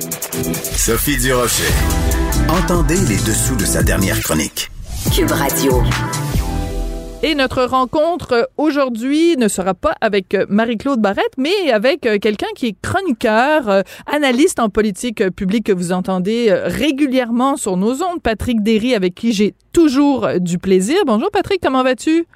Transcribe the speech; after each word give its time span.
Sophie 0.00 1.16
Durocher. 1.16 1.72
Entendez 2.48 2.96
les 3.08 3.16
dessous 3.16 3.56
de 3.56 3.64
sa 3.64 3.82
dernière 3.82 4.20
chronique. 4.20 4.70
Cube 5.14 5.30
Radio. 5.30 5.82
Et 7.22 7.34
notre 7.34 7.64
rencontre 7.64 8.50
aujourd'hui 8.58 9.36
ne 9.36 9.48
sera 9.48 9.72
pas 9.74 9.94
avec 10.00 10.36
Marie-Claude 10.48 11.00
Barrette, 11.00 11.32
mais 11.38 11.70
avec 11.72 12.00
quelqu'un 12.20 12.46
qui 12.54 12.66
est 12.66 12.76
chroniqueur, 12.82 13.68
euh, 13.68 13.82
analyste 14.06 14.60
en 14.60 14.68
politique 14.68 15.30
publique 15.30 15.66
que 15.66 15.72
vous 15.72 15.92
entendez 15.92 16.48
euh, 16.50 16.66
régulièrement 16.66 17.56
sur 17.56 17.76
nos 17.76 18.02
ondes, 18.02 18.20
Patrick 18.22 18.62
Derry, 18.62 18.94
avec 18.94 19.14
qui 19.14 19.32
j'ai 19.32 19.54
toujours 19.72 20.28
du 20.40 20.58
plaisir. 20.58 20.98
Bonjour 21.06 21.30
Patrick, 21.30 21.60
comment 21.62 21.82
vas-tu? 21.82 22.26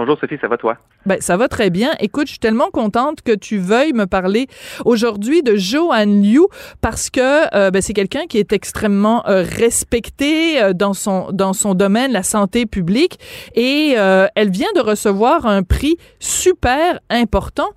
Bonjour 0.00 0.18
Sophie, 0.18 0.38
ça 0.40 0.48
va 0.48 0.56
toi? 0.56 0.78
Ben, 1.04 1.20
ça 1.20 1.36
va 1.36 1.46
très 1.46 1.68
bien. 1.68 1.90
Écoute, 2.00 2.24
je 2.24 2.30
suis 2.30 2.38
tellement 2.38 2.70
contente 2.70 3.20
que 3.20 3.34
tu 3.34 3.58
veuilles 3.58 3.92
me 3.92 4.06
parler 4.06 4.46
aujourd'hui 4.86 5.42
de 5.42 5.56
Joanne 5.56 6.22
Liu 6.22 6.40
parce 6.80 7.10
que 7.10 7.54
euh, 7.54 7.70
ben, 7.70 7.82
c'est 7.82 7.92
quelqu'un 7.92 8.24
qui 8.26 8.38
est 8.38 8.54
extrêmement 8.54 9.28
euh, 9.28 9.42
respecté 9.42 10.58
euh, 10.58 10.72
dans 10.72 10.94
son 10.94 11.30
dans 11.32 11.52
son 11.52 11.74
domaine, 11.74 12.12
la 12.12 12.22
santé 12.22 12.64
publique, 12.64 13.18
et 13.54 13.90
elle 13.90 14.48
vient 14.48 14.72
de 14.74 14.80
recevoir 14.80 15.44
un 15.44 15.62
prix 15.64 15.98
super 16.18 16.98
important. 17.10 17.68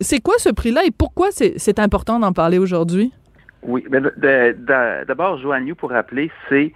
c'est 0.00 0.20
quoi 0.20 0.34
ce 0.38 0.50
prix-là 0.50 0.82
et 0.84 0.92
pourquoi 0.92 1.30
c'est 1.32 1.80
important 1.80 2.20
d'en 2.20 2.32
parler 2.32 2.58
aujourd'hui? 2.58 3.12
Oui, 3.64 3.84
ben, 3.90 4.08
d'abord, 5.08 5.38
Joanne 5.38 5.64
Liu, 5.66 5.74
pour 5.74 5.90
rappeler, 5.90 6.30
c'est 6.48 6.72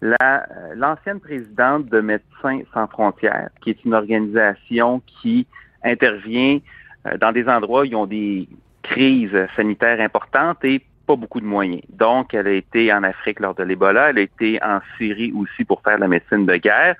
la, 0.00 0.46
l'ancienne 0.74 1.20
présidente 1.20 1.86
de 1.86 2.00
Médecins 2.00 2.60
sans 2.72 2.86
frontières, 2.86 3.50
qui 3.62 3.70
est 3.70 3.84
une 3.84 3.94
organisation 3.94 5.02
qui 5.20 5.46
intervient 5.82 6.58
euh, 7.06 7.16
dans 7.18 7.32
des 7.32 7.48
endroits 7.48 7.82
où 7.82 7.84
ils 7.84 7.96
ont 7.96 8.06
des 8.06 8.48
crises 8.82 9.36
sanitaires 9.56 10.00
importantes 10.00 10.64
et 10.64 10.82
pas 11.06 11.16
beaucoup 11.16 11.40
de 11.40 11.46
moyens. 11.46 11.82
Donc, 11.88 12.34
elle 12.34 12.48
a 12.48 12.52
été 12.52 12.92
en 12.92 13.02
Afrique 13.04 13.40
lors 13.40 13.54
de 13.54 13.62
l'Ebola, 13.62 14.10
elle 14.10 14.18
a 14.18 14.22
été 14.22 14.62
en 14.62 14.80
Syrie 14.98 15.32
aussi 15.32 15.64
pour 15.64 15.82
faire 15.82 15.98
la 15.98 16.08
médecine 16.08 16.46
de 16.46 16.56
guerre. 16.56 16.96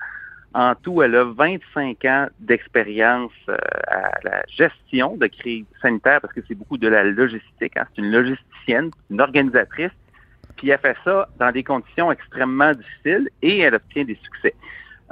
En 0.53 0.73
tout, 0.75 1.01
elle 1.03 1.15
a 1.15 1.25
25 1.25 2.05
ans 2.05 2.27
d'expérience 2.39 3.31
euh, 3.49 3.57
à 3.87 4.11
la 4.23 4.43
gestion 4.47 5.17
de 5.17 5.27
crises 5.27 5.65
sanitaires 5.81 6.21
parce 6.21 6.33
que 6.33 6.41
c'est 6.47 6.55
beaucoup 6.55 6.77
de 6.77 6.87
la 6.87 7.03
logistique. 7.03 7.77
Hein. 7.77 7.85
C'est 7.95 8.01
une 8.01 8.11
logisticienne, 8.11 8.91
une 9.11 9.21
organisatrice 9.21 9.91
puis 10.57 10.69
elle 10.69 10.79
fait 10.79 10.97
ça 11.05 11.29
dans 11.39 11.51
des 11.51 11.63
conditions 11.63 12.11
extrêmement 12.11 12.73
difficiles 12.73 13.29
et 13.41 13.59
elle 13.59 13.75
obtient 13.75 14.03
des 14.03 14.19
succès. 14.23 14.53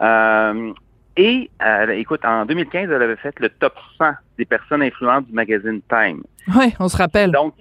Euh, 0.01 0.73
et 1.17 1.49
euh, 1.63 1.87
écoute, 1.91 2.25
en 2.25 2.45
2015, 2.45 2.89
elle 2.91 3.01
avait 3.01 3.15
fait 3.15 3.39
le 3.39 3.49
top 3.49 3.73
100 3.97 4.11
des 4.37 4.45
personnes 4.45 4.81
influentes 4.81 5.27
du 5.27 5.33
magazine 5.33 5.81
Time. 5.87 6.23
Oui, 6.55 6.75
on 6.79 6.89
se 6.89 6.97
rappelle. 6.97 7.31
Donc, 7.31 7.53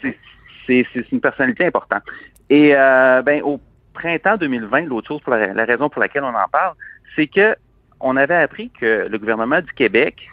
c'est 0.66 0.86
une 1.12 1.20
personnalité 1.20 1.66
importante. 1.66 2.02
Et 2.50 2.74
euh, 2.74 3.22
ben, 3.22 3.42
au 3.42 3.60
printemps 3.92 4.36
2020, 4.36 4.86
l'autre 4.86 5.08
chose, 5.08 5.20
pour 5.20 5.34
la, 5.34 5.64
raison 5.64 5.88
pour 5.88 6.00
laquelle 6.00 6.24
on 6.24 6.34
en 6.34 6.48
parle, 6.50 6.74
c'est 7.14 7.28
que 7.28 7.54
on 8.00 8.16
avait 8.16 8.34
appris 8.34 8.70
que 8.70 9.06
le 9.08 9.18
gouvernement 9.18 9.60
du 9.60 9.72
Québec, 9.72 10.28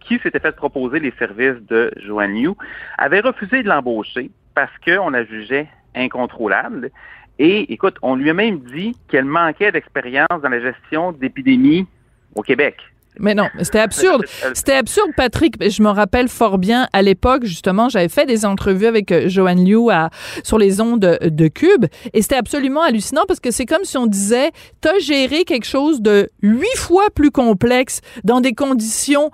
qui 0.00 0.18
s'était 0.18 0.38
fait 0.38 0.54
proposer 0.54 1.00
les 1.00 1.12
services 1.18 1.60
de 1.68 1.90
Joanne 1.96 2.34
Liu, 2.34 2.52
avait 2.98 3.20
refusé 3.20 3.62
de 3.62 3.68
l'embaucher 3.68 4.30
parce 4.54 4.70
qu'on 4.84 5.10
la 5.10 5.24
jugeait 5.24 5.68
incontrôlable. 5.94 6.90
Et 7.38 7.72
écoute, 7.72 7.96
on 8.02 8.16
lui 8.16 8.30
a 8.30 8.34
même 8.34 8.60
dit 8.60 8.96
qu'elle 9.08 9.24
manquait 9.24 9.70
d'expérience 9.70 10.28
dans 10.42 10.48
la 10.48 10.60
gestion 10.60 11.12
d'épidémies 11.12 11.86
au 12.34 12.42
Québec. 12.42 12.76
Mais 13.18 13.34
non, 13.34 13.48
c'était 13.62 13.80
absurde. 13.80 14.24
C'était 14.54 14.74
absurde, 14.74 15.10
Patrick. 15.16 15.56
Je 15.60 15.82
me 15.82 15.88
rappelle 15.88 16.28
fort 16.28 16.58
bien 16.58 16.88
à 16.92 17.02
l'époque, 17.02 17.44
justement, 17.44 17.88
j'avais 17.88 18.08
fait 18.08 18.26
des 18.26 18.46
entrevues 18.46 18.86
avec 18.86 19.10
euh, 19.10 19.28
Joanne 19.28 19.64
Liu 19.64 19.90
à, 19.90 20.10
sur 20.44 20.58
les 20.58 20.80
ondes 20.80 21.00
de, 21.00 21.28
de 21.28 21.48
Cube 21.48 21.86
et 22.12 22.22
c'était 22.22 22.36
absolument 22.36 22.82
hallucinant 22.82 23.24
parce 23.26 23.40
que 23.40 23.50
c'est 23.50 23.66
comme 23.66 23.84
si 23.84 23.96
on 23.96 24.06
disait, 24.06 24.50
t'as 24.80 24.98
géré 25.00 25.44
quelque 25.44 25.66
chose 25.66 26.00
de 26.00 26.28
huit 26.42 26.76
fois 26.76 27.10
plus 27.14 27.30
complexe 27.30 28.00
dans 28.24 28.40
des 28.40 28.52
conditions 28.52 29.30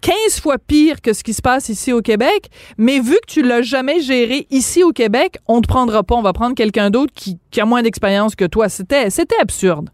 15 0.00 0.40
fois 0.40 0.58
pire 0.58 1.00
que 1.00 1.12
ce 1.12 1.24
qui 1.24 1.32
se 1.32 1.42
passe 1.42 1.68
ici 1.68 1.92
au 1.92 2.02
Québec, 2.02 2.48
mais 2.78 3.00
vu 3.00 3.14
que 3.14 3.26
tu 3.26 3.42
l'as 3.42 3.62
jamais 3.62 4.00
géré 4.00 4.46
ici 4.50 4.82
au 4.82 4.92
Québec, 4.92 5.38
on 5.46 5.60
te 5.60 5.68
prendra 5.68 6.02
pas, 6.02 6.14
on 6.14 6.22
va 6.22 6.32
prendre 6.32 6.54
quelqu'un 6.54 6.90
d'autre 6.90 7.12
qui, 7.14 7.38
a 7.60 7.64
moins 7.64 7.82
d'expérience 7.82 8.34
que 8.34 8.44
toi. 8.44 8.68
C'était, 8.68 9.10
c'était 9.10 9.40
absurde. 9.40 9.90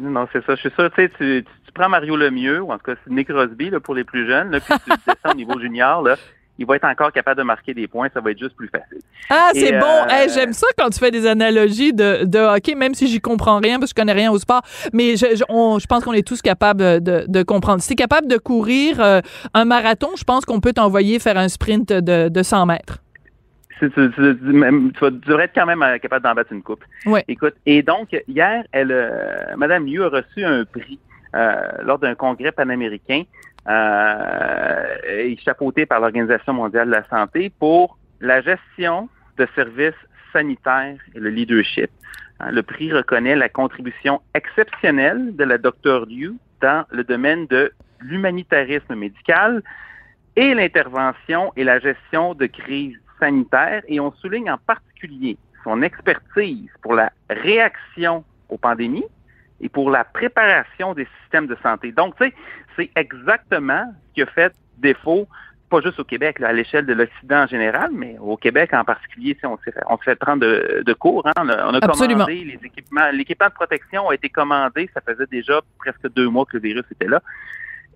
Non, 0.00 0.26
c'est 0.32 0.44
ça. 0.44 0.54
Je 0.54 0.60
suis 0.60 0.70
sûr, 0.70 0.90
tu 0.90 1.02
sais, 1.02 1.12
tu, 1.18 1.72
prends 1.74 1.88
Mario 1.88 2.16
Lemieux, 2.16 2.60
ou 2.60 2.70
en 2.70 2.78
tout 2.78 2.84
cas 2.84 2.94
Nick 3.06 3.28
Crosby, 3.28 3.70
là, 3.70 3.80
pour 3.80 3.94
les 3.94 4.04
plus 4.04 4.26
jeunes, 4.26 4.50
puis 4.50 4.74
tu 4.84 4.90
descends 5.06 5.30
au 5.30 5.34
niveau 5.34 5.58
junior, 5.58 6.02
là, 6.02 6.16
il 6.62 6.66
va 6.66 6.76
être 6.76 6.84
encore 6.84 7.10
capable 7.10 7.38
de 7.38 7.42
marquer 7.42 7.74
des 7.74 7.88
points, 7.88 8.08
ça 8.14 8.20
va 8.20 8.30
être 8.30 8.38
juste 8.38 8.54
plus 8.54 8.68
facile. 8.68 9.00
Ah, 9.28 9.50
c'est 9.52 9.72
bon. 9.80 9.86
Euh, 9.86 10.28
j'aime 10.32 10.52
ça 10.52 10.68
quand 10.78 10.90
tu 10.90 11.00
fais 11.00 11.10
des 11.10 11.26
analogies 11.26 11.92
de, 11.92 12.24
de 12.24 12.38
hockey, 12.38 12.76
même 12.76 12.94
si 12.94 13.08
j'y 13.08 13.20
comprends 13.20 13.58
rien 13.58 13.80
parce 13.80 13.92
que 13.92 14.00
je 14.00 14.02
connais 14.02 14.12
rien 14.12 14.30
au 14.30 14.38
sport. 14.38 14.62
Mais 14.92 15.16
je, 15.16 15.26
je, 15.34 15.86
pense 15.86 16.04
qu'on 16.04 16.12
est 16.12 16.26
tous 16.26 16.40
capables 16.40 17.02
de, 17.02 17.24
de 17.26 17.42
comprendre. 17.42 17.82
Si 17.82 17.88
tu 17.88 17.92
es 17.94 17.96
capable 17.96 18.28
de 18.28 18.36
courir 18.36 19.00
euh, 19.00 19.20
un 19.54 19.64
marathon, 19.64 20.10
je 20.16 20.22
pense 20.22 20.44
qu'on 20.44 20.60
peut 20.60 20.72
t'envoyer 20.72 21.18
faire 21.18 21.36
un 21.36 21.48
sprint 21.48 21.92
de, 21.92 22.28
de 22.28 22.42
100 22.44 22.66
mètres. 22.66 22.98
Tu, 23.80 23.90
tu, 23.90 24.04
devrais 24.06 25.46
être 25.46 25.54
quand 25.56 25.66
même 25.66 25.82
euh, 25.82 25.98
capable 25.98 26.22
d'en 26.22 26.34
battre 26.34 26.52
une 26.52 26.62
coupe. 26.62 26.84
Ouais. 27.06 27.24
Écoute, 27.26 27.54
et 27.66 27.82
donc, 27.82 28.16
hier, 28.28 28.62
elle, 28.70 28.94
Madame 29.56 29.84
Liu 29.86 30.04
a 30.04 30.10
reçu 30.10 30.44
un 30.44 30.64
prix 30.64 31.00
lors 31.82 31.98
d'un 31.98 32.14
congrès 32.14 32.52
panaméricain 32.52 33.24
euh, 33.68 35.36
chapeauté 35.44 35.86
par 35.86 36.00
l'Organisation 36.00 36.52
mondiale 36.52 36.86
de 36.86 36.92
la 36.92 37.04
santé 37.04 37.50
pour 37.58 37.98
la 38.20 38.40
gestion 38.40 39.08
de 39.38 39.46
services 39.54 39.94
sanitaires 40.32 40.98
et 41.14 41.20
le 41.20 41.30
leadership. 41.30 41.90
Hein, 42.40 42.50
le 42.50 42.62
prix 42.62 42.92
reconnaît 42.92 43.36
la 43.36 43.48
contribution 43.48 44.20
exceptionnelle 44.34 45.36
de 45.36 45.44
la 45.44 45.58
Dr 45.58 46.06
Liu 46.06 46.34
dans 46.60 46.84
le 46.90 47.04
domaine 47.04 47.46
de 47.46 47.72
l'humanitarisme 48.00 48.94
médical 48.94 49.62
et 50.36 50.54
l'intervention 50.54 51.52
et 51.56 51.64
la 51.64 51.78
gestion 51.78 52.34
de 52.34 52.46
crises 52.46 52.98
sanitaires. 53.20 53.82
Et 53.86 54.00
on 54.00 54.12
souligne 54.12 54.50
en 54.50 54.58
particulier 54.58 55.36
son 55.64 55.82
expertise 55.82 56.70
pour 56.82 56.94
la 56.94 57.12
réaction 57.30 58.24
aux 58.48 58.58
pandémies 58.58 59.04
et 59.62 59.68
pour 59.68 59.90
la 59.90 60.04
préparation 60.04 60.92
des 60.92 61.06
systèmes 61.22 61.46
de 61.46 61.56
santé. 61.62 61.92
Donc, 61.92 62.16
tu 62.16 62.26
sais, 62.26 62.34
c'est 62.76 62.90
exactement 62.96 63.84
ce 64.08 64.14
qui 64.14 64.22
a 64.22 64.26
fait 64.26 64.52
défaut, 64.78 65.28
pas 65.70 65.80
juste 65.80 66.00
au 66.00 66.04
Québec, 66.04 66.40
à 66.42 66.52
l'échelle 66.52 66.84
de 66.84 66.92
l'Occident 66.92 67.44
en 67.44 67.46
général, 67.46 67.90
mais 67.92 68.16
au 68.20 68.36
Québec 68.36 68.74
en 68.74 68.84
particulier, 68.84 69.36
on 69.44 69.56
s'est 69.64 69.72
fait, 69.72 69.82
on 69.88 69.96
fait 69.96 70.16
prendre 70.16 70.42
de, 70.42 70.82
de 70.84 70.92
cours. 70.92 71.26
Hein. 71.26 71.32
On 71.36 71.48
a, 71.48 71.80
commandé 71.80 72.44
les 72.44 72.60
équipements. 72.62 73.08
L'équipement 73.12 73.48
de 73.48 73.54
protection 73.54 74.10
a 74.10 74.14
été 74.14 74.28
commandé, 74.28 74.90
ça 74.92 75.00
faisait 75.00 75.26
déjà 75.30 75.60
presque 75.78 76.12
deux 76.14 76.28
mois 76.28 76.44
que 76.44 76.56
le 76.56 76.62
virus 76.62 76.84
était 76.90 77.08
là. 77.08 77.22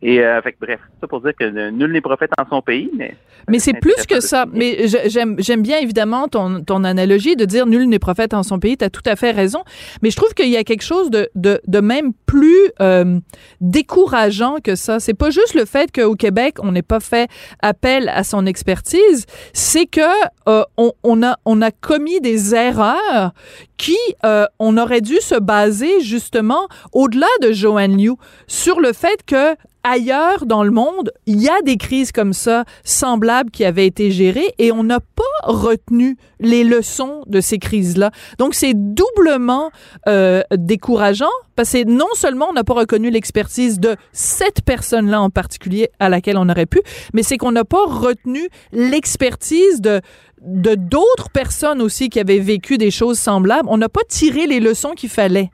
Et 0.03 0.21
euh, 0.21 0.41
fait, 0.43 0.57
bref, 0.61 0.81
ça 1.01 1.07
pour 1.07 1.21
dire 1.21 1.33
que 1.39 1.71
nul 1.71 1.93
n'est 1.93 2.01
prophète 2.01 2.31
en 2.39 2.49
son 2.49 2.63
pays, 2.63 2.91
mais 2.97 3.17
mais 3.49 3.59
c'est 3.59 3.75
plus 3.75 4.07
que 4.07 4.21
ça. 4.21 4.45
Mais 4.53 4.89
j'aime 5.07 5.37
j'aime 5.39 5.63
bien 5.63 5.79
évidemment 5.79 6.29
ton 6.29 6.63
ton 6.63 6.85
analogie 6.85 7.37
de 7.37 7.45
dire 7.45 7.67
nul 7.67 7.89
n'est 7.89 7.99
prophète 7.99 8.35
en 8.35 8.43
son 8.43 8.59
pays. 8.59 8.77
Tu 8.77 8.85
as 8.85 8.91
tout 8.91 9.03
à 9.07 9.17
fait 9.17 9.31
raison. 9.31 9.63
Mais 10.03 10.11
je 10.11 10.17
trouve 10.17 10.35
qu'il 10.35 10.49
y 10.51 10.57
a 10.57 10.65
quelque 10.65 10.83
chose 10.83 11.11
de 11.11 11.29
de, 11.35 11.61
de 11.67 11.81
même 11.81 12.13
plus 12.27 12.71
euh, 12.81 13.21
décourageant 13.61 14.57
que 14.63 14.75
ça. 14.75 15.01
C'est 15.01 15.15
pas 15.15 15.31
juste 15.31 15.55
le 15.55 15.65
fait 15.65 15.91
qu'au 15.93 16.15
Québec 16.15 16.57
on 16.61 16.73
n'ait 16.73 16.83
pas 16.83 17.01
fait 17.01 17.31
appel 17.61 18.09
à 18.09 18.25
son 18.25 18.47
expertise, 18.47 19.27
c'est 19.53 19.87
que 19.87 20.01
euh, 20.49 20.63
on, 20.77 20.93
on 21.05 21.23
a 21.23 21.39
on 21.45 21.63
a 21.63 21.71
commis 21.71 22.21
des 22.21 22.55
erreurs 22.55 23.33
qui 23.77 23.99
euh, 24.25 24.47
on 24.59 24.77
aurait 24.77 25.01
dû 25.01 25.17
se 25.21 25.39
baser 25.39 26.01
justement 26.01 26.69
au-delà 26.93 27.27
de 27.43 27.53
Joanne 27.53 27.97
Liu 27.97 28.15
sur 28.47 28.81
le 28.81 28.93
fait 28.93 29.25
que 29.25 29.55
ailleurs 29.87 30.47
dans 30.47 30.65
le 30.65 30.73
monde, 30.73 31.13
il 31.27 31.41
y 31.41 31.49
a 31.49 31.61
des 31.65 31.77
crises 31.77 32.11
comme 32.11 32.33
ça, 32.33 32.65
semblables, 32.85 33.51
qui 33.51 33.65
avaient 33.65 33.87
été 33.87 34.11
gérées 34.11 34.53
et 34.59 34.73
on 34.73 34.83
n'a 34.83 35.01
pas 35.01 35.23
retenu 35.45 36.17
les 36.41 36.65
leçons 36.65 37.23
de 37.27 37.41
ces 37.41 37.59
crises-là. 37.59 38.11
Donc, 38.39 38.55
c'est 38.55 38.75
doublement 38.75 39.71
euh, 40.09 40.43
décourageant 40.57 41.31
parce 41.55 41.73
que 41.73 41.89
non 41.89 42.09
seulement 42.15 42.49
on 42.51 42.53
n'a 42.53 42.65
pas 42.65 42.75
reconnu 42.75 43.11
l'expertise 43.11 43.81
de 43.81 43.97
cette 44.13 44.63
personne-là 44.63 45.23
en 45.23 45.31
particulier 45.31 45.89
à 46.01 46.09
laquelle 46.09 46.37
on 46.37 46.49
aurait 46.49 46.67
pu, 46.67 46.81
mais 47.15 47.23
c'est 47.23 47.39
qu'on 47.39 47.53
n'a 47.53 47.65
pas 47.65 47.87
retenu 47.87 48.49
l'expertise 48.73 49.81
de 49.81 50.01
de 50.43 50.75
d'autres 50.75 51.31
personnes 51.31 51.81
aussi 51.81 52.11
qui 52.11 52.21
avaient 52.21 52.39
vécu 52.39 52.77
des 52.77 52.91
choses 52.91 53.19
semblables. 53.19 53.69
On 53.69 53.79
n'a 53.79 53.89
pas 53.89 54.03
tiré 54.07 54.47
les 54.47 54.61
leçons 54.61 54.93
qu'il 54.93 55.09
fallait. 55.09 55.51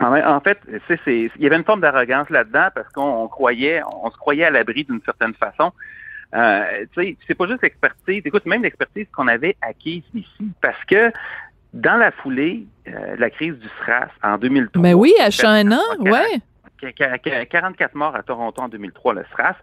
En 0.00 0.40
fait, 0.40 0.58
c'est, 0.88 0.98
il 1.06 1.42
y 1.42 1.46
avait 1.46 1.56
une 1.56 1.64
forme 1.64 1.80
d'arrogance 1.80 2.28
là-dedans 2.30 2.68
parce 2.74 2.88
qu'on 2.90 3.28
croyait, 3.28 3.80
on 4.02 4.10
se 4.10 4.16
croyait 4.16 4.44
à 4.44 4.50
l'abri 4.50 4.84
d'une 4.84 5.00
certaine 5.04 5.34
façon. 5.34 5.72
Euh, 6.34 6.84
tu 6.92 7.02
sais, 7.02 7.16
c'est 7.26 7.34
pas 7.34 7.46
juste 7.46 7.62
l'expertise. 7.62 8.22
Écoute, 8.24 8.44
même 8.46 8.62
l'expertise 8.62 9.06
qu'on 9.14 9.28
avait 9.28 9.56
acquise 9.62 10.02
ici, 10.14 10.50
parce 10.60 10.82
que 10.84 11.12
dans 11.72 11.96
la 11.96 12.10
foulée 12.10 12.66
euh, 12.88 13.16
la 13.18 13.30
crise 13.30 13.54
du 13.54 13.68
SRAS 13.80 14.08
en 14.22 14.38
2003. 14.38 14.82
Mais 14.82 14.94
oui, 14.94 15.12
à 15.20 15.30
China, 15.30 15.80
ouais. 16.00 16.40
44 16.80 17.94
morts 17.94 18.14
à 18.14 18.22
Toronto 18.22 18.60
en 18.62 18.68
2003, 18.68 19.14
le 19.14 19.24
SRAS. 19.32 19.56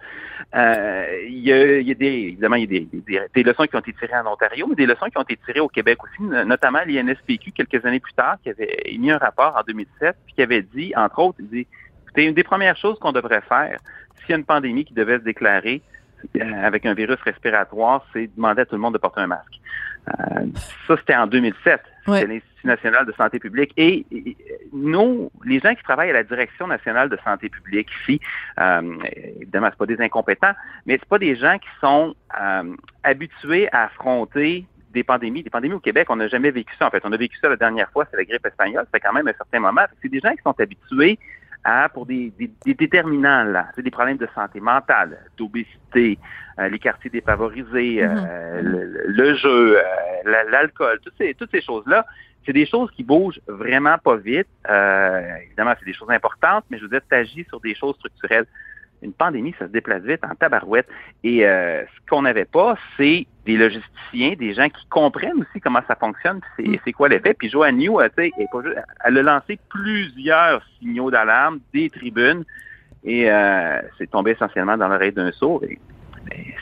Euh, 0.55 1.23
il, 1.27 1.39
y 1.39 1.53
a, 1.53 1.79
il 1.79 1.87
y 1.87 1.91
a 1.91 1.95
des, 1.95 2.05
évidemment, 2.05 2.55
il 2.55 2.61
y 2.61 2.77
a 2.77 3.21
des, 3.21 3.27
des, 3.33 3.43
leçons 3.43 3.65
qui 3.65 3.75
ont 3.75 3.79
été 3.79 3.93
tirées 3.93 4.15
en 4.15 4.31
Ontario, 4.31 4.67
mais 4.67 4.75
des 4.75 4.85
leçons 4.85 5.05
qui 5.07 5.17
ont 5.17 5.23
été 5.23 5.37
tirées 5.45 5.59
au 5.59 5.67
Québec 5.67 5.97
aussi, 6.03 6.23
notamment 6.23 6.79
l'INSPQ, 6.85 7.51
quelques 7.51 7.85
années 7.85 7.99
plus 7.99 8.13
tard, 8.13 8.37
qui 8.43 8.49
avait 8.49 8.81
émis 8.85 9.11
un 9.11 9.17
rapport 9.17 9.55
en 9.55 9.61
2007, 9.67 10.15
puis 10.25 10.35
qui 10.35 10.41
avait 10.41 10.61
dit, 10.61 10.93
entre 10.95 11.19
autres, 11.19 11.37
il 11.39 11.49
dit, 11.49 11.67
écoutez, 12.03 12.25
une 12.25 12.33
des 12.33 12.43
premières 12.43 12.77
choses 12.77 12.99
qu'on 12.99 13.11
devrait 13.11 13.41
faire, 13.41 13.79
s'il 14.21 14.31
y 14.31 14.33
a 14.33 14.37
une 14.37 14.45
pandémie 14.45 14.85
qui 14.85 14.93
devait 14.93 15.19
se 15.19 15.23
déclarer 15.23 15.81
euh, 16.37 16.39
avec 16.63 16.85
un 16.85 16.93
virus 16.93 17.19
respiratoire, 17.21 18.05
c'est 18.13 18.29
demander 18.35 18.61
à 18.61 18.65
tout 18.65 18.75
le 18.75 18.81
monde 18.81 18.93
de 18.93 18.99
porter 18.99 19.21
un 19.21 19.27
masque. 19.27 19.59
Euh, 20.07 20.45
ça, 20.87 20.97
c'était 20.97 21.15
en 21.15 21.27
2007. 21.27 21.81
C'était 22.05 22.41
national 22.63 23.05
de 23.05 23.11
santé 23.13 23.39
publique. 23.39 23.71
Et, 23.77 24.05
nous, 24.71 25.31
les 25.45 25.59
gens 25.59 25.75
qui 25.75 25.83
travaillent 25.83 26.09
à 26.09 26.13
la 26.13 26.23
Direction 26.23 26.67
nationale 26.67 27.09
de 27.09 27.17
santé 27.23 27.49
publique 27.49 27.89
ici, 28.01 28.19
euh, 28.59 28.97
évidemment, 29.39 29.67
c'est 29.69 29.77
pas 29.77 29.85
des 29.85 30.01
incompétents, 30.01 30.53
mais 30.85 30.97
c'est 30.99 31.09
pas 31.09 31.19
des 31.19 31.35
gens 31.35 31.57
qui 31.59 31.69
sont 31.79 32.15
euh, 32.39 32.75
habitués 33.03 33.69
à 33.71 33.85
affronter 33.85 34.65
des 34.91 35.03
pandémies. 35.03 35.43
Des 35.43 35.49
pandémies 35.49 35.75
au 35.75 35.79
Québec, 35.79 36.07
on 36.09 36.15
n'a 36.15 36.27
jamais 36.27 36.51
vécu 36.51 36.73
ça. 36.77 36.87
En 36.87 36.89
fait, 36.89 37.01
on 37.03 37.11
a 37.11 37.17
vécu 37.17 37.37
ça 37.39 37.49
la 37.49 37.55
dernière 37.55 37.89
fois, 37.91 38.05
c'est 38.09 38.17
la 38.17 38.25
grippe 38.25 38.45
espagnole. 38.45 38.85
C'est 38.93 38.99
quand 38.99 39.13
même 39.13 39.27
un 39.27 39.33
certain 39.33 39.59
moment. 39.59 39.83
C'est 40.01 40.09
des 40.09 40.19
gens 40.19 40.31
qui 40.31 40.41
sont 40.43 40.55
habitués 40.59 41.19
à, 41.63 41.89
pour 41.89 42.05
des, 42.05 42.33
des, 42.37 42.73
déterminants, 42.73 43.43
là, 43.43 43.67
c'est 43.75 43.81
des 43.81 43.91
problèmes 43.91 44.17
de 44.17 44.27
santé 44.35 44.59
mentale, 44.59 45.17
d'obésité, 45.37 46.19
euh, 46.59 46.67
les 46.67 46.79
quartiers 46.79 47.09
défavorisés, 47.09 48.03
euh, 48.03 48.61
mm-hmm. 48.61 49.03
le, 49.07 49.35
jeu, 49.35 49.77
euh, 49.77 50.43
l'alcool, 50.51 50.99
toutes 51.03 51.13
ces, 51.17 51.33
toutes 51.33 51.51
ces 51.51 51.61
choses-là, 51.61 52.05
c'est 52.45 52.53
des 52.53 52.65
choses 52.65 52.91
qui 52.91 53.03
bougent 53.03 53.39
vraiment 53.47 53.97
pas 53.97 54.15
vite. 54.17 54.47
évidemment, 54.67 55.73
c'est 55.79 55.85
des 55.85 55.93
choses 55.93 56.09
importantes, 56.09 56.65
mais 56.69 56.77
je 56.77 56.83
veux 56.83 56.89
dire, 56.89 57.01
tu 57.09 57.15
agis 57.15 57.45
sur 57.49 57.59
des 57.59 57.75
choses 57.75 57.95
structurelles 57.95 58.45
une 59.03 59.13
pandémie, 59.13 59.53
ça 59.59 59.67
se 59.67 59.71
déplace 59.71 60.01
vite 60.03 60.21
en 60.23 60.33
tabarouette. 60.35 60.87
Et 61.23 61.45
euh, 61.45 61.83
ce 61.83 62.09
qu'on 62.09 62.23
n'avait 62.23 62.45
pas, 62.45 62.77
c'est 62.97 63.27
des 63.45 63.57
logisticiens, 63.57 64.33
des 64.37 64.53
gens 64.53 64.69
qui 64.69 64.85
comprennent 64.89 65.41
aussi 65.41 65.59
comment 65.61 65.81
ça 65.87 65.95
fonctionne, 65.95 66.39
c'est, 66.57 66.67
mm. 66.67 66.77
c'est 66.85 66.93
quoi 66.93 67.09
l'effet. 67.09 67.33
Puis 67.33 67.49
Joanne 67.49 67.77
New, 67.77 67.99
elle, 67.99 68.11
elle 68.17 69.17
a 69.17 69.21
lancé 69.21 69.59
plusieurs 69.69 70.63
signaux 70.79 71.11
d'alarme 71.11 71.59
des 71.73 71.89
tribunes 71.89 72.45
et 73.03 73.29
euh, 73.29 73.81
c'est 73.97 74.09
tombé 74.09 74.31
essentiellement 74.31 74.77
dans 74.77 74.87
l'oreille 74.87 75.11
d'un 75.11 75.31
sourd 75.33 75.61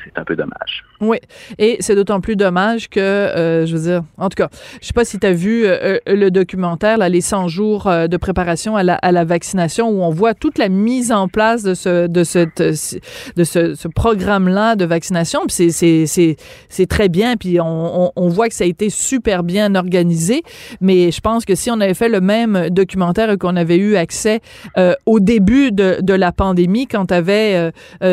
c'est 0.03 0.19
un 0.19 0.23
peu 0.23 0.35
dommage. 0.35 0.83
Oui, 1.01 1.17
et 1.57 1.77
c'est 1.79 1.95
d'autant 1.95 2.21
plus 2.21 2.35
dommage 2.35 2.87
que, 2.87 2.99
euh, 2.99 3.65
je 3.65 3.75
veux 3.75 3.89
dire, 3.89 4.03
en 4.19 4.29
tout 4.29 4.35
cas, 4.35 4.49
je 4.81 4.87
sais 4.87 4.93
pas 4.93 5.03
si 5.03 5.17
tu 5.17 5.25
as 5.25 5.33
vu 5.33 5.65
euh, 5.65 5.97
euh, 6.07 6.15
le 6.15 6.29
documentaire, 6.29 6.99
là, 6.99 7.09
les 7.09 7.21
100 7.21 7.47
jours 7.47 7.85
de 7.85 8.17
préparation 8.17 8.75
à 8.75 8.83
la, 8.83 8.95
à 8.95 9.11
la, 9.11 9.25
vaccination, 9.25 9.89
où 9.89 10.03
on 10.03 10.11
voit 10.11 10.35
toute 10.35 10.59
la 10.59 10.69
mise 10.69 11.11
en 11.11 11.27
place 11.27 11.63
de 11.63 11.73
ce, 11.73 12.05
de 12.05 12.23
cette, 12.23 12.61
de 12.61 13.43
ce, 13.43 13.73
ce 13.73 13.87
programme-là 13.87 14.75
de 14.75 14.85
vaccination. 14.85 15.41
Puis 15.47 15.71
c'est 15.71 16.85
très 16.87 17.09
bien, 17.09 17.35
puis 17.35 17.59
on, 17.59 18.11
on, 18.15 18.27
voit 18.27 18.47
que 18.47 18.53
ça 18.53 18.63
a 18.63 18.67
été 18.67 18.89
super 18.89 19.43
bien 19.43 19.73
organisé, 19.73 20.43
mais 20.81 21.11
je 21.11 21.21
pense 21.21 21.45
que 21.45 21.55
si 21.55 21.71
on 21.71 21.79
avait 21.79 21.95
fait 21.95 22.09
le 22.09 22.21
même 22.21 22.69
documentaire 22.69 23.37
qu'on 23.39 23.55
avait 23.55 23.77
eu 23.77 23.95
accès 23.95 24.41
au 25.05 25.19
début 25.19 25.71
de, 25.71 25.97
de 26.01 26.13
la 26.13 26.31
pandémie, 26.31 26.87
quand 26.87 27.07
tu 27.07 27.13
avais 27.13 27.71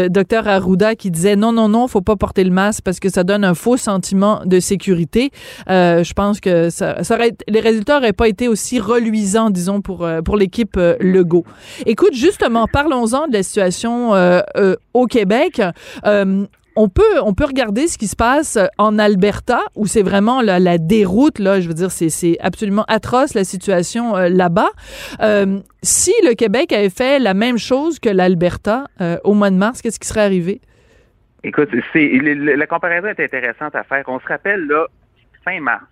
docteur 0.08 0.48
Arruda 0.48 0.94
qui 0.94 1.10
disait 1.10 1.36
non, 1.36 1.47
non, 1.52 1.68
non, 1.68 1.88
faut 1.88 2.00
pas 2.00 2.16
porter 2.16 2.44
le 2.44 2.50
masque 2.50 2.82
parce 2.84 3.00
que 3.00 3.08
ça 3.08 3.24
donne 3.24 3.44
un 3.44 3.54
faux 3.54 3.76
sentiment 3.76 4.42
de 4.44 4.60
sécurité. 4.60 5.30
Euh, 5.68 6.04
je 6.04 6.12
pense 6.12 6.40
que 6.40 6.70
ça, 6.70 6.96
les 7.48 7.60
résultats 7.60 7.94
n'auraient 7.94 8.12
pas 8.12 8.28
été 8.28 8.48
aussi 8.48 8.80
reluisants, 8.80 9.50
disons, 9.50 9.80
pour, 9.80 10.04
euh, 10.04 10.22
pour 10.22 10.36
l'équipe 10.36 10.76
euh, 10.76 10.96
Legault. 11.00 11.44
Écoute, 11.86 12.14
justement, 12.14 12.66
parlons-en 12.66 13.28
de 13.28 13.32
la 13.32 13.42
situation 13.42 14.12
au 14.94 15.06
Québec 15.06 15.60
on 16.80 16.88
peut, 16.88 17.20
on 17.24 17.34
peut 17.34 17.44
regarder 17.44 17.88
ce 17.88 17.98
qui 17.98 18.06
se 18.06 18.14
passe 18.14 18.56
en 18.78 19.00
Alberta, 19.00 19.62
où 19.74 19.88
c'est 19.88 20.02
vraiment 20.02 20.42
la, 20.42 20.78
déroute, 20.78 21.40
là, 21.40 21.60
je 21.60 21.66
veux 21.66 21.74
dire, 21.74 21.90
c'est 21.90 22.36
absolument 22.38 22.84
atroce 22.86 23.34
la 23.34 23.42
situation 23.42 24.14
là-bas. 24.14 24.70
si 25.82 26.12
le 26.22 26.34
Québec 26.34 26.72
avait 26.72 26.90
fait 26.90 27.18
la 27.18 27.34
même 27.34 27.58
chose 27.58 27.98
que 27.98 28.08
l'Alberta 28.08 28.84
au 29.24 29.34
mois 29.34 29.50
de 29.50 29.56
mars, 29.56 29.82
qu'est-ce 29.82 29.98
qui 29.98 30.06
serait 30.06 30.20
arrivé? 30.20 30.60
Écoute, 31.44 31.70
c'est 31.92 32.08
la 32.08 32.66
comparaison 32.66 33.08
est 33.08 33.20
intéressante 33.20 33.74
à 33.74 33.84
faire. 33.84 34.04
On 34.08 34.18
se 34.20 34.26
rappelle, 34.26 34.66
là, 34.66 34.86
fin 35.44 35.60
mars, 35.60 35.84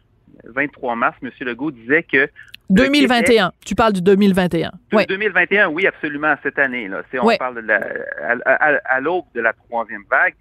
23 0.45 0.97
mars, 0.97 1.17
M. 1.23 1.31
Legault 1.41 1.71
disait 1.71 2.03
que 2.03 2.29
2021. 2.71 3.53
tu 3.65 3.75
parles 3.75 3.93
du 3.93 4.03
2021. 4.03 4.73
Oui. 4.93 5.07
2021, 5.07 5.69
oui, 5.69 5.87
absolument, 5.87 6.35
cette 6.43 6.59
année. 6.59 6.89
Là. 6.89 7.03
On 7.21 7.37
parle 7.37 7.63
de 7.63 7.69
la, 7.69 7.81
à, 8.45 9.01
l'aube 9.01 9.27
de 9.35 9.41
la 9.41 9.53
troisième 9.53 10.03
vague. 10.11 10.35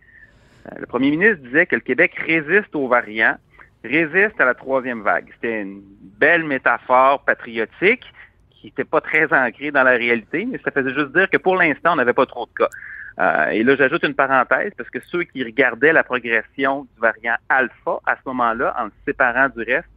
Euh, 0.71 0.75
le 0.79 0.85
premier 0.87 1.11
ministre 1.11 1.43
disait 1.43 1.67
que 1.67 1.75
le 1.75 1.81
Québec 1.81 2.13
résiste 2.25 2.75
aux 2.75 2.87
variants, 2.87 3.37
résiste 3.83 4.39
à 4.41 4.45
la 4.45 4.55
troisième 4.55 5.01
vague. 5.01 5.27
C'était 5.35 5.61
une 5.61 5.83
belle 6.17 6.43
métaphore 6.43 7.23
patriotique 7.23 8.03
qui 8.49 8.67
n'était 8.67 8.83
pas 8.83 9.01
très 9.01 9.31
ancrée 9.31 9.69
dans 9.69 9.83
la 9.83 9.91
réalité, 9.91 10.47
mais 10.49 10.59
ça 10.63 10.71
faisait 10.71 10.93
juste 10.93 11.15
dire 11.15 11.29
que 11.29 11.37
pour 11.37 11.55
l'instant, 11.55 11.93
on 11.93 11.97
n'avait 11.97 12.13
pas 12.13 12.25
trop 12.25 12.47
de 12.47 12.51
cas. 12.57 12.69
Euh, 13.17 13.47
et 13.49 13.63
là, 13.63 13.75
j'ajoute 13.75 14.03
une 14.03 14.13
parenthèse 14.13 14.73
parce 14.77 14.89
que 14.89 14.99
ceux 14.99 15.23
qui 15.23 15.43
regardaient 15.43 15.93
la 15.93 16.03
progression 16.03 16.83
du 16.83 16.99
variant 16.99 17.35
alpha 17.49 17.99
à 18.05 18.15
ce 18.15 18.21
moment-là, 18.25 18.75
en 18.77 18.87
se 18.87 18.93
séparant 19.05 19.47
du 19.49 19.63
reste, 19.63 19.87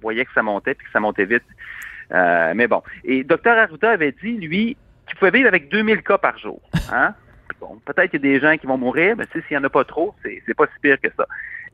voyaient 0.00 0.24
que 0.24 0.32
ça 0.32 0.42
montait 0.42 0.74
puis 0.74 0.86
que 0.86 0.92
ça 0.92 1.00
montait 1.00 1.24
vite. 1.24 1.42
Euh, 2.12 2.52
mais 2.54 2.68
bon. 2.68 2.82
Et 3.04 3.24
Dr 3.24 3.50
Arruda 3.50 3.90
avait 3.90 4.14
dit, 4.22 4.32
lui, 4.38 4.76
qu'il 5.06 5.16
pouvait 5.18 5.32
vivre 5.32 5.48
avec 5.48 5.68
2000 5.70 6.02
cas 6.02 6.18
par 6.18 6.38
jour. 6.38 6.60
Hein? 6.92 7.14
Bon, 7.60 7.80
peut-être 7.84 8.10
qu'il 8.10 8.24
y 8.24 8.28
a 8.28 8.34
des 8.34 8.40
gens 8.40 8.56
qui 8.56 8.66
vont 8.66 8.78
mourir, 8.78 9.16
mais 9.16 9.24
s'il 9.32 9.42
n'y 9.50 9.56
en 9.56 9.64
a 9.64 9.68
pas 9.68 9.84
trop, 9.84 10.14
c'est 10.22 10.54
pas 10.54 10.66
si 10.66 10.80
pire 10.80 11.00
que 11.00 11.08
ça. 11.16 11.26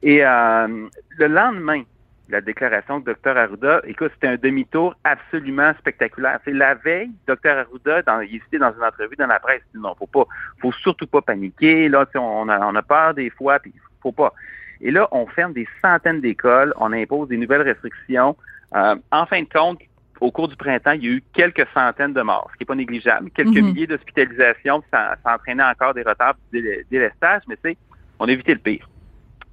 Et 0.03 0.25
euh, 0.25 0.89
le 1.19 1.27
lendemain, 1.27 1.83
la 2.29 2.41
déclaration 2.41 3.01
de 3.01 3.13
Dr 3.13 3.37
Arruda, 3.37 3.83
écoute, 3.85 4.11
c'était 4.15 4.29
un 4.29 4.37
demi-tour 4.37 4.95
absolument 5.05 5.73
spectaculaire. 5.79 6.41
C'est 6.45 6.55
la 6.55 6.75
veille, 6.75 7.11
Dr 7.27 7.51
Arruda, 7.51 8.03
dans, 8.03 8.21
il 8.21 8.37
était 8.37 8.59
dans 8.59 8.73
une 8.73 8.83
entrevue 8.83 9.17
dans 9.17 9.27
la 9.27 9.39
presse, 9.39 9.61
il 9.73 9.79
dit 9.79 9.83
non, 9.83 9.95
faut 9.99 10.07
pas, 10.07 10.25
faut 10.61 10.73
surtout 10.73 11.07
pas 11.07 11.21
paniquer. 11.21 11.89
Là, 11.89 12.07
on 12.15 12.49
a, 12.49 12.67
on 12.67 12.75
a 12.75 12.83
peur 12.83 13.15
des 13.15 13.31
fois, 13.31 13.59
puis 13.59 13.73
faut 14.03 14.13
pas. 14.13 14.33
Et 14.81 14.91
là, 14.91 15.09
on 15.13 15.27
ferme 15.27 15.53
des 15.53 15.69
centaines 15.83 16.21
d'écoles, 16.21 16.73
on 16.79 16.93
impose 16.93 17.29
des 17.29 17.37
nouvelles 17.37 17.63
restrictions. 17.63 18.37
Euh, 18.75 18.97
en 19.13 19.27
fin 19.27 19.43
de 19.43 19.49
compte, 19.49 19.81
au 20.21 20.31
cours 20.31 20.49
du 20.49 20.57
printemps, 20.57 20.93
il 20.93 21.05
y 21.05 21.09
a 21.09 21.11
eu 21.13 21.23
quelques 21.33 21.67
centaines 21.75 22.13
de 22.13 22.23
morts, 22.23 22.49
ce 22.53 22.57
qui 22.57 22.63
n'est 22.63 22.67
pas 22.67 22.75
négligeable. 22.75 23.31
Quelques 23.31 23.57
mhm. 23.57 23.67
milliers 23.67 23.87
d'hospitalisations, 23.87 24.83
ça, 24.91 25.17
ça 25.23 25.35
entraînait 25.35 25.63
encore 25.63 25.95
des 25.95 26.03
retards, 26.03 26.37
des 26.53 26.87
délestages, 26.91 27.43
mais 27.49 27.57
tu 27.57 27.71
sais, 27.71 27.77
on 28.19 28.29
a 28.29 28.33
évité 28.33 28.55
le 28.55 28.61
pire. 28.61 28.89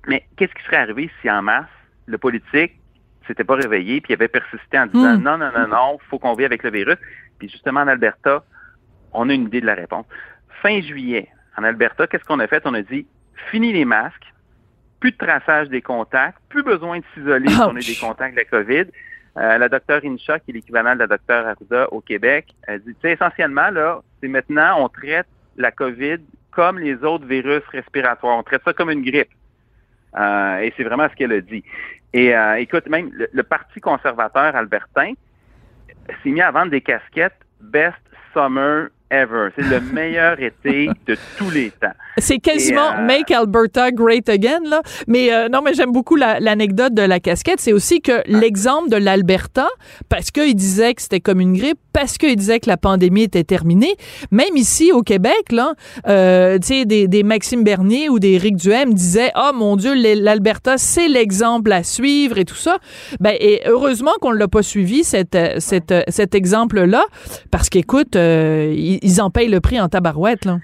Mais 0.08 0.26
qu'est-ce 0.36 0.54
qui 0.54 0.64
serait 0.64 0.78
arrivé 0.78 1.10
si 1.22 1.30
en 1.30 1.42
mars, 1.42 1.68
le 2.12 2.18
politique 2.18 2.74
s'était 3.28 3.44
pas 3.44 3.56
réveillé, 3.56 4.02
puis 4.02 4.14
il 4.14 4.16
avait 4.16 4.28
persisté 4.28 4.78
en 4.78 4.88
disant 4.88 5.18
hmm. 5.18 5.24
non, 5.24 5.38
non, 5.38 5.52
non, 5.56 5.68
non, 5.68 5.98
faut 6.10 6.20
qu'on 6.20 6.34
vive 6.34 6.48
avec 6.48 6.64
le 6.64 6.72
virus. 6.72 6.98
Puis 7.40 7.50
justement, 7.50 7.82
en 7.82 7.88
Alberta, 7.88 8.44
on 9.14 9.30
a 9.30 9.34
une 9.34 9.44
idée 9.44 9.62
de 9.62 9.66
la 9.66 9.76
réponse. 9.76 10.06
Fin 10.62 10.82
juillet, 10.82 11.28
en 11.58 11.64
Alberta, 11.64 12.08
qu'est-ce 12.08 12.24
qu'on 12.26 12.40
a 12.40 12.48
fait? 12.48 12.64
On 12.66 12.74
a 12.74 12.82
dit 12.82 13.08
fini 13.50 13.74
les 13.74 13.86
masques, 13.86 14.34
plus 15.00 15.12
de 15.12 15.18
traçage 15.18 15.70
des 15.70 15.82
contacts, 15.82 16.38
plus 16.50 16.64
besoin 16.64 17.00
de 17.00 17.04
s'isoler 17.14 17.50
si 17.50 17.60
on 17.60 17.76
a 17.76 17.80
des 17.80 17.96
contacts 18.00 18.36
de 18.36 18.40
la 18.40 18.46
COVID. 18.46 18.86
Euh, 19.38 19.58
la 19.58 19.70
docteure 19.70 20.02
Incha, 20.04 20.40
qui 20.40 20.52
est 20.52 20.54
l'équivalent 20.56 20.94
de 20.94 21.00
la 21.00 21.08
docteure 21.08 21.48
Arruda 21.48 21.88
au 21.92 22.02
Québec, 22.02 22.54
elle 22.64 22.82
dit, 22.82 22.96
essentiellement, 23.04 23.70
là, 23.70 24.02
c'est 24.22 24.28
maintenant, 24.28 24.84
on 24.84 24.90
traite 24.90 25.28
la 25.58 25.72
COVID 25.72 26.18
comme 26.52 26.80
les 26.80 26.96
autres 27.04 27.26
virus 27.26 27.64
respiratoires. 27.72 28.38
On 28.38 28.44
traite 28.44 28.62
ça 28.64 28.74
comme 28.74 28.92
une 28.92 29.04
grippe. 29.04 29.30
Euh, 30.18 30.58
et 30.60 30.74
c'est 30.76 30.84
vraiment 30.84 31.08
ce 31.10 31.16
qu'elle 31.16 31.32
a 31.32 31.42
dit. 31.42 31.64
Et 32.14 32.36
euh, 32.36 32.60
écoute, 32.60 32.88
même 32.88 33.12
le, 33.14 33.44
Parti 33.44 33.80
conservateur 33.80 34.56
albertain 34.56 35.14
s'est 36.24 36.30
mis 36.30 36.42
à 36.42 36.52
vendre 36.52 36.72
des 36.72 36.82
casquettes 36.82 37.40
Best 37.60 37.98
Summer 38.34 38.90
ever. 39.12 39.50
C'est 39.56 39.70
le 39.70 39.82
meilleur 39.94 40.40
été 40.40 40.90
de 41.06 41.18
tous 41.38 41.50
les 41.52 41.70
temps. 41.70 41.94
C'est 42.18 42.40
quasiment 42.40 42.94
euh, 42.98 43.06
Make 43.06 43.32
Alberta 43.32 43.92
Great 43.92 44.28
Again, 44.30 44.62
là. 44.66 44.82
Mais 45.08 45.34
euh, 45.34 45.50
non, 45.50 45.62
mais 45.62 45.74
j'aime 45.74 45.92
beaucoup 45.92 46.16
l'anecdote 46.16 46.94
de 46.94 47.02
la 47.02 47.20
casquette. 47.20 47.60
C'est 47.60 47.74
aussi 47.74 48.02
que 48.02 48.20
ah. 48.20 48.24
l'exemple 48.28 48.90
de 48.90 48.98
l'Alberta, 48.98 49.68
parce 50.10 50.32
qu'il 50.32 50.56
disait 50.56 50.94
que 50.94 51.02
c'était 51.02 51.20
comme 51.20 51.40
une 51.40 51.54
grippe, 51.54 51.80
parce 51.94 52.18
qu'il 52.18 52.36
disait 52.36 52.60
que 52.60 52.70
la 52.70 52.78
pandémie 52.78 53.24
était 53.24 53.44
terminée, 53.44 53.96
même 54.32 54.56
ici 54.56 54.92
au 54.92 55.02
Québec, 55.02 55.52
là, 55.52 55.74
euh, 56.08 56.58
tu 56.58 56.68
sais, 56.68 56.86
des, 56.86 57.08
des, 57.08 57.24
Maxime 57.24 57.64
Bernier 57.64 58.10
ou 58.10 58.20
des 58.20 58.38
Rick 58.38 58.56
Duhem 58.56 58.94
disaient, 58.94 59.32
oh 59.36 59.52
mon 59.54 59.76
Dieu, 59.76 59.94
l'Alberta, 59.94 60.78
c'est 60.78 61.08
l'exemple 61.08 61.72
à 61.72 61.84
suivre 61.84 62.38
et 62.38 62.46
tout 62.46 62.56
ça. 62.56 62.78
Ben, 63.20 63.36
et 63.40 63.62
heureusement 63.66 64.12
qu'on 64.22 64.32
ne 64.32 64.38
l'a 64.38 64.48
pas 64.48 64.64
suivi, 64.64 65.04
cet, 65.04 65.38
cet, 65.60 65.94
cet 66.08 66.36
exemple-là, 66.36 67.06
parce 67.52 67.70
qu'écoute, 67.70 68.16
ils 69.02 69.22
en 69.22 69.30
payent 69.30 69.50
le 69.50 69.62
prix 69.62 69.80
en 69.80 69.90
tabarouette. 69.90 70.46
Là. 70.46 70.60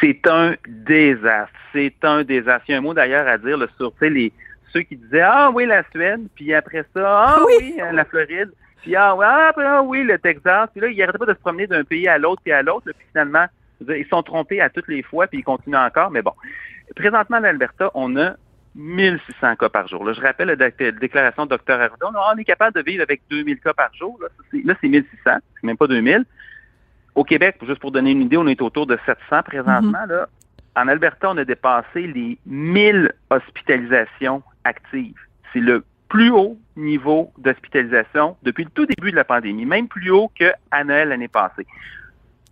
C'est 0.00 0.26
un 0.28 0.54
désastre. 0.68 1.54
C'est 1.72 1.94
un 2.02 2.24
désastre. 2.24 2.64
Il 2.68 2.72
y 2.72 2.74
a 2.74 2.78
un 2.78 2.80
mot 2.80 2.94
d'ailleurs 2.94 3.28
à 3.28 3.38
dire 3.38 3.56
là, 3.56 3.66
sur 3.76 3.92
les, 4.00 4.32
ceux 4.72 4.82
qui 4.82 4.96
disaient 4.96 5.20
Ah 5.20 5.50
oui, 5.52 5.66
la 5.66 5.82
Suède, 5.90 6.26
puis 6.34 6.52
après 6.54 6.84
ça, 6.94 7.02
Ah 7.04 7.40
oui, 7.46 7.76
la 7.92 8.04
Floride. 8.04 8.50
Puis 8.82 8.94
ah, 8.94 9.16
ah, 9.20 9.52
ah, 9.56 9.82
oui, 9.82 10.04
le 10.04 10.18
Texas. 10.18 10.68
Puis 10.72 10.80
là, 10.80 10.88
ils 10.88 10.98
n'arrêtaient 10.98 11.18
pas 11.18 11.26
de 11.26 11.34
se 11.34 11.40
promener 11.40 11.66
d'un 11.66 11.84
pays 11.84 12.06
à 12.06 12.18
l'autre, 12.18 12.42
puis 12.44 12.52
à 12.52 12.62
l'autre. 12.62 12.84
Puis 12.96 13.06
finalement, 13.08 13.46
ils 13.80 14.06
sont 14.08 14.22
trompés 14.22 14.60
à 14.60 14.70
toutes 14.70 14.88
les 14.88 15.02
fois, 15.02 15.26
puis 15.26 15.40
ils 15.40 15.44
continuent 15.44 15.76
encore. 15.76 16.10
Mais 16.10 16.22
bon, 16.22 16.32
présentement, 16.94 17.38
en 17.38 17.44
Alberta, 17.44 17.90
on 17.94 18.16
a 18.16 18.36
1600 18.76 19.56
cas 19.56 19.68
par 19.68 19.88
jour. 19.88 20.04
Là, 20.04 20.12
je 20.12 20.20
rappelle 20.20 20.48
la 20.48 20.70
déclaration 20.92 21.46
de 21.46 21.56
Dr. 21.56 21.72
Arruda. 21.72 22.06
On 22.32 22.38
est 22.38 22.44
capable 22.44 22.74
de 22.74 22.82
vivre 22.82 23.02
avec 23.02 23.22
2000 23.30 23.58
cas 23.58 23.72
par 23.72 23.92
jour. 23.94 24.18
Là, 24.20 24.74
c'est 24.80 24.88
1600, 24.88 25.08
c'est 25.24 25.64
même 25.64 25.76
pas 25.76 25.86
2000. 25.86 26.24
Au 27.16 27.24
Québec, 27.24 27.56
juste 27.66 27.80
pour 27.80 27.90
donner 27.90 28.12
une 28.12 28.22
idée, 28.22 28.36
on 28.36 28.46
est 28.46 28.60
autour 28.62 28.86
de 28.86 28.98
700 29.06 29.42
présentement. 29.42 30.04
Mm-hmm. 30.04 30.08
là. 30.08 30.28
En 30.76 30.86
Alberta, 30.88 31.30
on 31.30 31.36
a 31.38 31.44
dépassé 31.44 32.06
les 32.06 32.38
1000 32.44 33.10
hospitalisations 33.30 34.42
actives. 34.64 35.18
C'est 35.52 35.60
le 35.60 35.82
plus 36.08 36.30
haut 36.30 36.58
niveau 36.76 37.32
d'hospitalisation 37.38 38.36
depuis 38.42 38.64
le 38.64 38.70
tout 38.70 38.84
début 38.84 39.10
de 39.10 39.16
la 39.16 39.24
pandémie, 39.24 39.64
même 39.64 39.88
plus 39.88 40.10
haut 40.10 40.30
qu'à 40.34 40.84
Noël 40.84 41.08
l'année 41.08 41.28
passée. 41.28 41.66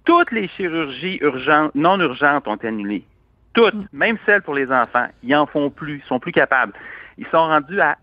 Toutes 0.06 0.32
les 0.32 0.48
chirurgies 0.48 1.18
urgentes, 1.20 1.74
non 1.74 2.00
urgentes 2.00 2.48
ont 2.48 2.56
annulé. 2.56 3.04
Toutes, 3.52 3.74
mm. 3.74 3.86
même 3.92 4.16
celles 4.24 4.42
pour 4.42 4.54
les 4.54 4.72
enfants, 4.72 5.06
ils 5.22 5.36
en 5.36 5.46
font 5.46 5.68
plus, 5.70 6.02
ils 6.04 6.08
sont 6.08 6.18
plus 6.18 6.32
capables. 6.32 6.72
Ils 7.18 7.26
sont 7.26 7.38
rendus 7.38 7.80
à 7.80 7.96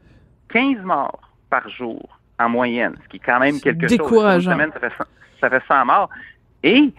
15 0.50 0.84
morts 0.84 1.32
par 1.50 1.68
jour 1.70 2.20
en 2.40 2.50
moyenne, 2.50 2.96
ce 3.04 3.10
qui 3.10 3.18
est 3.18 3.22
quand 3.26 3.40
même 3.40 3.60
quelque 3.60 3.88
chose. 3.88 3.98
Décourageant. 3.98 4.58
ça, 4.58 4.80
fait 4.80 4.94
100, 4.98 5.04
ça 5.42 5.50
fait 5.50 5.64
100 5.68 5.86
morts. 5.86 6.10
Et 6.64 6.94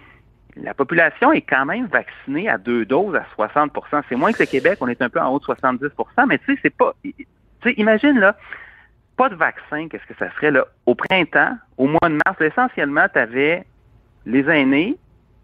la 0.56 0.74
population 0.74 1.32
est 1.32 1.42
quand 1.42 1.64
même 1.64 1.86
vaccinée 1.86 2.48
à 2.48 2.58
deux 2.58 2.84
doses 2.84 3.14
à 3.14 3.24
60% 3.38 4.02
C'est 4.08 4.16
moins 4.16 4.32
que 4.32 4.40
le 4.40 4.46
Québec, 4.46 4.78
on 4.80 4.88
est 4.88 5.00
un 5.02 5.08
peu 5.08 5.20
en 5.20 5.32
haut 5.32 5.38
de 5.38 5.44
70% 5.44 5.90
mais 6.28 6.38
tu 6.38 6.54
sais, 6.54 6.60
c'est 6.62 6.76
pas... 6.76 6.94
Tu 7.02 7.14
sais, 7.62 7.72
imagine, 7.74 8.18
là, 8.18 8.36
pas 9.16 9.28
de 9.28 9.34
vaccin, 9.34 9.88
qu'est-ce 9.88 10.06
que 10.06 10.18
ça 10.18 10.30
ferait, 10.30 10.50
là? 10.50 10.66
Au 10.86 10.94
printemps, 10.94 11.56
au 11.76 11.86
mois 11.86 12.08
de 12.08 12.18
mars, 12.26 12.40
essentiellement, 12.40 13.06
tu 13.12 13.18
avais 13.18 13.64
les 14.26 14.48
aînés, 14.48 14.96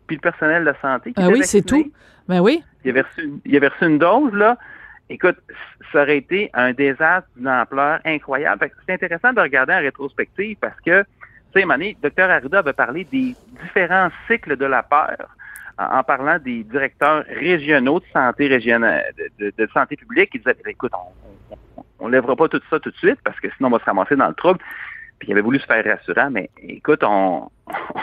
puis 0.06 0.16
le 0.16 0.20
personnel 0.20 0.64
de 0.64 0.74
santé 0.82 1.12
qui 1.12 1.22
Ah 1.22 1.28
oui, 1.28 1.42
c'est 1.44 1.62
tout. 1.62 1.92
Ben 2.28 2.40
oui. 2.40 2.62
Il 2.84 2.90
avait, 2.90 3.02
reçu, 3.02 3.30
il 3.44 3.56
avait 3.56 3.68
reçu 3.68 3.84
une 3.84 3.98
dose, 3.98 4.32
là. 4.32 4.58
Écoute, 5.10 5.36
ça 5.92 6.02
aurait 6.02 6.18
été 6.18 6.50
un 6.52 6.72
désastre 6.72 7.28
d'une 7.36 7.48
ampleur 7.48 8.00
incroyable. 8.04 8.70
C'est 8.86 8.92
intéressant 8.92 9.32
de 9.32 9.40
regarder 9.40 9.72
en 9.72 9.80
rétrospective 9.80 10.56
parce 10.60 10.78
que, 10.80 11.04
tu 11.52 11.60
sais, 11.60 11.66
Mané, 11.66 11.96
Dr. 12.02 12.30
Arruda 12.30 12.58
avait 12.58 12.72
parlé 12.72 13.04
des 13.04 13.34
différents 13.62 14.10
cycles 14.26 14.56
de 14.56 14.66
la 14.66 14.82
peur 14.82 15.28
en, 15.78 16.02
parlant 16.02 16.38
des 16.38 16.64
directeurs 16.64 17.24
régionaux 17.26 18.00
de 18.00 18.04
santé 18.12 18.48
régionale, 18.48 19.12
de, 19.38 19.68
santé 19.72 19.96
publique 19.96 20.30
qui 20.30 20.38
disaient, 20.38 20.56
écoute, 20.66 20.92
on, 22.00 22.06
ne 22.06 22.12
lèvera 22.12 22.36
pas 22.36 22.48
tout 22.48 22.60
ça 22.68 22.80
tout 22.80 22.90
de 22.90 22.96
suite 22.96 23.18
parce 23.24 23.38
que 23.40 23.48
sinon 23.56 23.68
on 23.68 23.72
va 23.72 23.78
se 23.78 23.84
ramasser 23.84 24.16
dans 24.16 24.28
le 24.28 24.34
trouble. 24.34 24.58
Puis 25.18 25.28
il 25.28 25.32
avait 25.32 25.40
voulu 25.40 25.58
se 25.58 25.66
faire 25.66 25.84
rassurant, 25.84 26.30
mais 26.30 26.50
écoute, 26.62 27.02
on, 27.02 27.48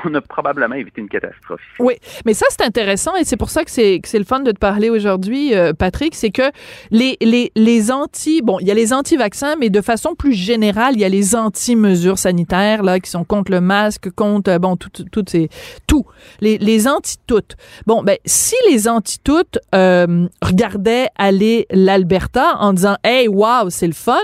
on 0.05 0.13
a 0.13 0.21
probablement 0.21 0.75
évité 0.75 1.01
une 1.01 1.09
catastrophe. 1.09 1.61
Oui, 1.79 1.95
mais 2.25 2.33
ça, 2.33 2.45
c'est 2.49 2.61
intéressant 2.61 3.15
et 3.15 3.23
c'est 3.23 3.37
pour 3.37 3.49
ça 3.49 3.63
que 3.63 3.71
c'est, 3.71 3.99
c'est 4.03 4.19
le 4.19 4.25
fun 4.25 4.41
de 4.41 4.51
te 4.51 4.59
parler 4.59 4.89
aujourd'hui, 4.89 5.55
euh, 5.55 5.73
Patrick. 5.73 6.15
C'est 6.15 6.31
que 6.31 6.51
les, 6.91 7.17
les, 7.21 7.51
les 7.55 7.91
anti, 7.91 8.41
bon, 8.41 8.59
il 8.59 8.67
y 8.67 8.71
a 8.71 8.73
les 8.73 8.93
anti-vaccins, 8.93 9.55
mais 9.59 9.69
de 9.69 9.81
façon 9.81 10.15
plus 10.15 10.33
générale, 10.33 10.93
il 10.95 10.99
y 10.99 11.05
a 11.05 11.09
les 11.09 11.35
anti-mesures 11.35 12.19
sanitaires, 12.19 12.83
là, 12.83 12.99
qui 12.99 13.09
sont 13.09 13.23
contre 13.23 13.51
le 13.51 13.61
masque, 13.61 14.09
contre, 14.11 14.51
euh, 14.51 14.59
bon, 14.59 14.75
tout, 14.75 14.89
tout, 14.89 15.25
c'est, 15.27 15.49
tout. 15.87 16.05
Les, 16.41 16.57
les 16.57 16.87
anti-toutes. 16.87 17.55
Bon, 17.85 18.03
ben, 18.03 18.17
si 18.25 18.55
les 18.69 18.87
anti-toutes 18.87 19.59
euh, 19.73 20.27
regardaient 20.41 21.07
aller 21.17 21.65
l'Alberta 21.71 22.57
en 22.59 22.73
disant, 22.73 22.97
hey, 23.03 23.27
wow, 23.27 23.69
c'est 23.69 23.87
le 23.87 23.93
fun, 23.93 24.15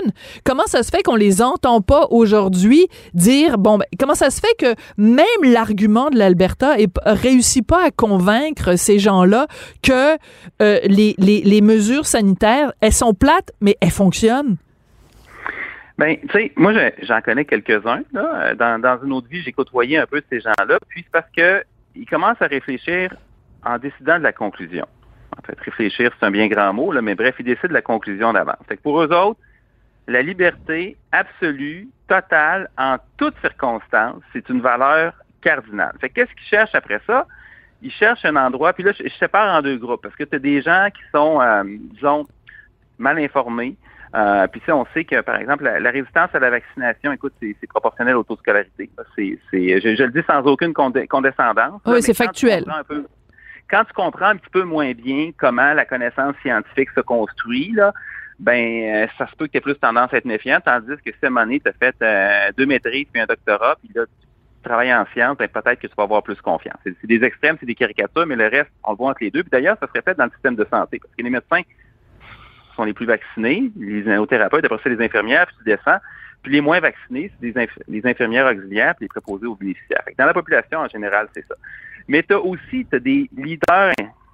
comment 0.44 0.66
ça 0.66 0.82
se 0.82 0.90
fait 0.90 1.02
qu'on 1.02 1.16
les 1.16 1.42
entend 1.42 1.80
pas 1.80 2.06
aujourd'hui 2.10 2.86
dire, 3.14 3.58
bon, 3.58 3.78
ben, 3.78 3.86
comment 3.98 4.14
ça 4.14 4.30
se 4.30 4.40
fait 4.40 4.54
que 4.58 4.74
même 4.96 5.26
l'argument 5.42 6.10
de 6.10 6.18
l'Alberta 6.18 6.76
ne 6.76 6.86
réussit 7.04 7.66
pas 7.66 7.86
à 7.86 7.90
convaincre 7.90 8.76
ces 8.76 8.98
gens-là 8.98 9.46
que 9.82 10.14
euh, 10.60 10.78
les, 10.84 11.14
les, 11.18 11.60
mesures 11.60 12.06
sanitaires, 12.06 12.72
elles 12.80 12.92
sont 12.92 13.14
plates, 13.14 13.52
mais 13.60 13.76
elles 13.80 13.90
fonctionnent. 13.90 14.56
Ben, 15.98 16.16
tu 16.16 16.28
sais, 16.32 16.52
moi, 16.56 16.72
j'en 17.02 17.20
connais 17.20 17.44
quelques-uns. 17.44 18.02
Dans, 18.12 18.80
dans 18.80 18.98
une 19.04 19.12
autre 19.12 19.28
vie, 19.28 19.42
j'ai 19.42 19.52
côtoyé 19.52 19.98
un 19.98 20.06
peu 20.06 20.22
ces 20.30 20.40
gens-là. 20.40 20.78
Puis 20.88 21.04
c'est 21.04 21.12
parce 21.12 21.30
que 21.36 21.62
ils 21.94 22.06
commencent 22.06 22.40
à 22.40 22.46
réfléchir 22.46 23.14
en 23.64 23.78
décidant 23.78 24.18
de 24.18 24.22
la 24.22 24.32
conclusion. 24.32 24.86
En 25.38 25.42
fait, 25.42 25.58
réfléchir, 25.60 26.12
c'est 26.18 26.26
un 26.26 26.30
bien 26.30 26.48
grand 26.48 26.72
mot, 26.72 26.92
là, 26.92 27.02
mais 27.02 27.14
bref, 27.14 27.34
ils 27.38 27.44
décident 27.44 27.68
de 27.68 27.74
la 27.74 27.82
conclusion 27.82 28.32
d'avance. 28.32 28.56
pour 28.82 29.02
eux 29.02 29.12
autres, 29.12 29.38
la 30.08 30.22
liberté 30.22 30.96
absolue, 31.12 31.88
totale, 32.08 32.68
en 32.76 32.96
toutes 33.16 33.38
circonstances, 33.40 34.22
c'est 34.32 34.48
une 34.48 34.60
valeur 34.60 35.14
cardinale. 35.40 35.94
Fait 36.00 36.08
qu'est-ce 36.08 36.32
qu'ils 36.32 36.48
cherchent 36.48 36.74
après 36.74 37.00
ça? 37.06 37.26
Ils 37.82 37.92
cherchent 37.92 38.24
un 38.24 38.36
endroit, 38.36 38.72
puis 38.72 38.84
là, 38.84 38.92
je, 38.92 39.08
sépare 39.18 39.56
en 39.56 39.62
deux 39.62 39.76
groupes, 39.76 40.02
parce 40.02 40.14
que 40.14 40.24
tu 40.24 40.36
as 40.36 40.38
des 40.38 40.62
gens 40.62 40.88
qui 40.94 41.02
sont, 41.12 41.40
euh, 41.40 41.64
disons, 41.94 42.26
mal 42.98 43.18
informés. 43.18 43.76
Euh, 44.14 44.46
puis 44.46 44.60
ça, 44.66 44.76
on 44.76 44.84
sait 44.92 45.04
que, 45.04 45.20
par 45.22 45.36
exemple, 45.36 45.64
la, 45.64 45.90
résistance 45.90 46.30
à 46.34 46.38
la 46.38 46.50
vaccination, 46.50 47.12
écoute, 47.12 47.32
c'est 47.40 47.66
proportionnel 47.66 48.16
au 48.16 48.22
taux 48.22 48.34
de 48.34 48.40
scolarité. 48.40 48.90
C'est, 49.16 49.38
je, 49.52 49.94
je, 49.96 50.02
le 50.02 50.10
dis 50.10 50.22
sans 50.26 50.42
aucune 50.42 50.74
condescendance. 50.74 51.80
Oui, 51.86 52.02
c'est 52.02 52.14
factuel. 52.14 52.64
quand 53.70 53.84
tu 53.84 53.92
comprends 53.94 54.26
un 54.26 54.36
petit 54.36 54.50
peu 54.50 54.64
moins 54.64 54.92
bien 54.92 55.30
comment 55.38 55.72
la 55.72 55.86
connaissance 55.86 56.34
scientifique 56.42 56.90
se 56.94 57.00
construit, 57.00 57.72
là, 57.72 57.94
ben 58.42 59.04
euh, 59.04 59.06
ça 59.16 59.28
se 59.28 59.36
peut 59.36 59.46
que 59.46 59.52
tu 59.52 59.58
aies 59.58 59.60
plus 59.60 59.76
tendance 59.76 60.12
à 60.12 60.16
être 60.16 60.24
méfiant, 60.24 60.58
tandis 60.64 60.96
que 61.04 61.28
moment 61.28 61.42
donné, 61.42 61.60
tu 61.60 61.68
as 61.68 61.72
fait 61.74 61.94
euh, 62.02 62.50
deux 62.58 62.66
maîtrises 62.66 63.06
puis 63.12 63.22
un 63.22 63.26
doctorat, 63.26 63.76
puis 63.76 63.92
là, 63.94 64.02
tu 64.04 64.68
travailles 64.68 64.92
en 64.92 65.06
sciences, 65.12 65.38
ben, 65.38 65.48
peut-être 65.48 65.78
que 65.78 65.86
tu 65.86 65.94
vas 65.96 66.02
avoir 66.02 66.24
plus 66.24 66.40
confiance. 66.40 66.76
C'est 66.84 67.06
des 67.06 67.22
extrêmes, 67.22 67.56
c'est 67.60 67.66
des 67.66 67.76
caricatures, 67.76 68.26
mais 68.26 68.34
le 68.34 68.48
reste, 68.48 68.70
on 68.82 68.90
le 68.90 68.96
voit 68.96 69.10
entre 69.10 69.22
les 69.22 69.30
deux. 69.30 69.44
Puis 69.44 69.50
d'ailleurs, 69.50 69.76
ça 69.78 69.86
se 69.86 69.92
répète 69.92 70.18
dans 70.18 70.24
le 70.24 70.32
système 70.32 70.56
de 70.56 70.66
santé, 70.68 70.98
parce 70.98 71.14
que 71.14 71.22
les 71.22 71.30
médecins 71.30 71.62
sont 72.74 72.82
les 72.82 72.92
plus 72.92 73.06
vaccinés, 73.06 73.70
les 73.76 74.02
néothérapeutes, 74.02 74.64
après 74.64 74.82
ça, 74.82 74.88
les 74.88 75.04
infirmières, 75.04 75.46
puis 75.46 75.56
tu 75.58 75.64
descends. 75.64 75.98
Puis 76.42 76.52
les 76.52 76.60
moins 76.60 76.80
vaccinés, 76.80 77.30
c'est 77.40 77.54
les 77.86 78.06
infirmières 78.06 78.46
auxiliaires, 78.46 78.96
puis 78.96 79.04
les 79.04 79.08
préposés 79.08 79.46
aux 79.46 79.54
bénéficiaires. 79.54 80.02
dans 80.18 80.26
la 80.26 80.34
population, 80.34 80.80
en 80.80 80.88
général, 80.88 81.28
c'est 81.32 81.46
ça. 81.46 81.54
Mais 82.08 82.24
tu 82.24 82.34
as 82.34 82.40
aussi 82.40 82.84
as 82.92 82.98
des 82.98 83.30
leaders 83.36 83.92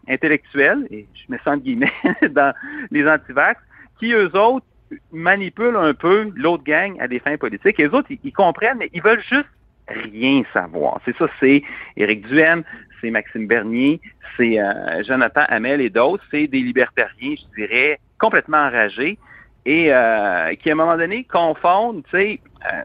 intellectuels, 0.08 0.86
et 0.90 1.06
je 1.12 1.24
mets 1.28 1.40
ça 1.44 1.54
guillemets, 1.58 1.92
dans 2.30 2.54
les 2.90 3.06
antivax, 3.06 3.60
qui, 3.98 4.12
eux 4.12 4.34
autres, 4.36 4.66
manipulent 5.12 5.76
un 5.76 5.94
peu 5.94 6.30
l'autre 6.34 6.64
gang 6.64 6.98
à 7.00 7.08
des 7.08 7.18
fins 7.18 7.36
politiques. 7.36 7.78
Et 7.78 7.84
eux 7.84 7.94
autres, 7.94 8.08
ils, 8.10 8.32
comprennent, 8.32 8.78
mais 8.78 8.90
ils 8.92 9.02
veulent 9.02 9.22
juste 9.22 9.48
rien 9.88 10.42
savoir. 10.52 11.00
C'est 11.04 11.16
ça, 11.16 11.26
c'est 11.40 11.62
Éric 11.96 12.26
Duhem, 12.26 12.62
c'est 13.00 13.10
Maxime 13.10 13.46
Bernier, 13.46 14.00
c'est 14.36 14.60
euh, 14.60 15.02
Jonathan 15.04 15.44
Hamel 15.48 15.80
et 15.80 15.90
d'autres. 15.90 16.24
C'est 16.30 16.46
des 16.46 16.60
libertariens, 16.60 17.34
je 17.36 17.62
dirais, 17.62 17.98
complètement 18.18 18.58
enragés 18.58 19.18
et 19.64 19.92
euh, 19.92 20.54
qui, 20.54 20.70
à 20.70 20.72
un 20.72 20.76
moment 20.76 20.96
donné, 20.96 21.24
confondent, 21.24 22.02
tu 22.04 22.10
sais, 22.16 22.40
euh, 22.72 22.82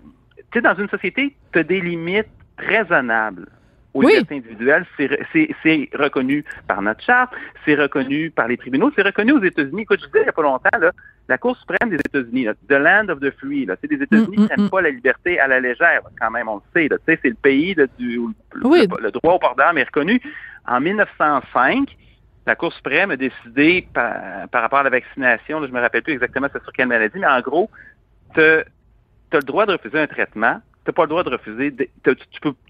tu 0.51 0.59
sais, 0.59 0.61
dans 0.61 0.75
une 0.75 0.89
société, 0.89 1.35
tu 1.51 1.59
as 1.59 1.63
des 1.63 1.79
limites 1.79 2.27
raisonnables 2.57 3.47
aux 3.93 4.01
oui. 4.01 4.13
libertés 4.13 4.35
individuelles, 4.35 4.85
c'est 4.97 5.89
reconnu 5.93 6.43
par 6.67 6.81
notre 6.81 7.01
charte, 7.03 7.33
c'est 7.65 7.75
reconnu 7.75 8.31
par 8.31 8.47
les 8.47 8.57
tribunaux, 8.57 8.91
c'est 8.95 9.03
reconnu 9.03 9.33
aux 9.33 9.43
États-Unis. 9.43 9.83
Écoute, 9.83 9.99
je 10.01 10.07
disais 10.07 10.19
il 10.19 10.23
n'y 10.23 10.29
a 10.29 10.33
pas 10.33 10.41
longtemps, 10.41 10.79
là, 10.79 10.91
la 11.29 11.37
Cour 11.37 11.55
suprême 11.57 11.89
des 11.89 11.95
États-Unis, 11.95 12.47
the 12.67 12.73
land 12.73 13.07
of 13.09 13.19
the 13.19 13.31
free, 13.39 13.67
c'est 13.81 13.87
des 13.87 14.01
États-Unis 14.01 14.35
qui 14.35 14.41
mm, 14.41 14.43
mm, 14.43 14.47
n'aiment 14.49 14.65
mm. 14.65 14.69
pas 14.69 14.81
la 14.81 14.89
liberté 14.89 15.39
à 15.39 15.47
la 15.47 15.59
légère, 15.59 16.01
quand 16.19 16.31
même, 16.31 16.49
on 16.49 16.55
le 16.55 16.61
sait. 16.73 16.89
C'est 17.05 17.23
le 17.23 17.35
pays 17.35 17.75
du 17.97 18.17
où 18.17 18.33
le, 18.53 19.11
droit 19.11 19.33
au 19.33 19.39
port 19.39 19.55
d'armes 19.55 19.77
est 19.77 19.85
reconnu. 19.85 20.19
En 20.67 20.81
1905, 20.81 21.95
la 22.45 22.55
Cour 22.55 22.73
suprême 22.73 23.11
a 23.11 23.15
décidé 23.15 23.87
par, 23.93 24.15
rapport 24.51 24.79
à 24.79 24.83
la 24.83 24.89
vaccination, 24.89 25.61
je 25.61 25.67
je 25.67 25.71
me 25.71 25.79
rappelle 25.79 26.03
plus 26.03 26.13
exactement 26.13 26.47
c'est 26.51 26.61
sur 26.63 26.73
quelle 26.73 26.87
maladie, 26.87 27.19
mais 27.19 27.27
en 27.27 27.39
gros, 27.39 27.69
tu 28.33 28.41
as 28.41 28.65
le 29.31 29.41
droit 29.41 29.65
de 29.65 29.73
refuser 29.73 29.99
un 29.99 30.07
traitement 30.07 30.61
tu 30.83 30.89
n'as 30.89 30.93
pas 30.93 31.03
le 31.03 31.09
droit 31.09 31.23
de 31.23 31.29
refuser, 31.29 31.73
tu 31.73 32.11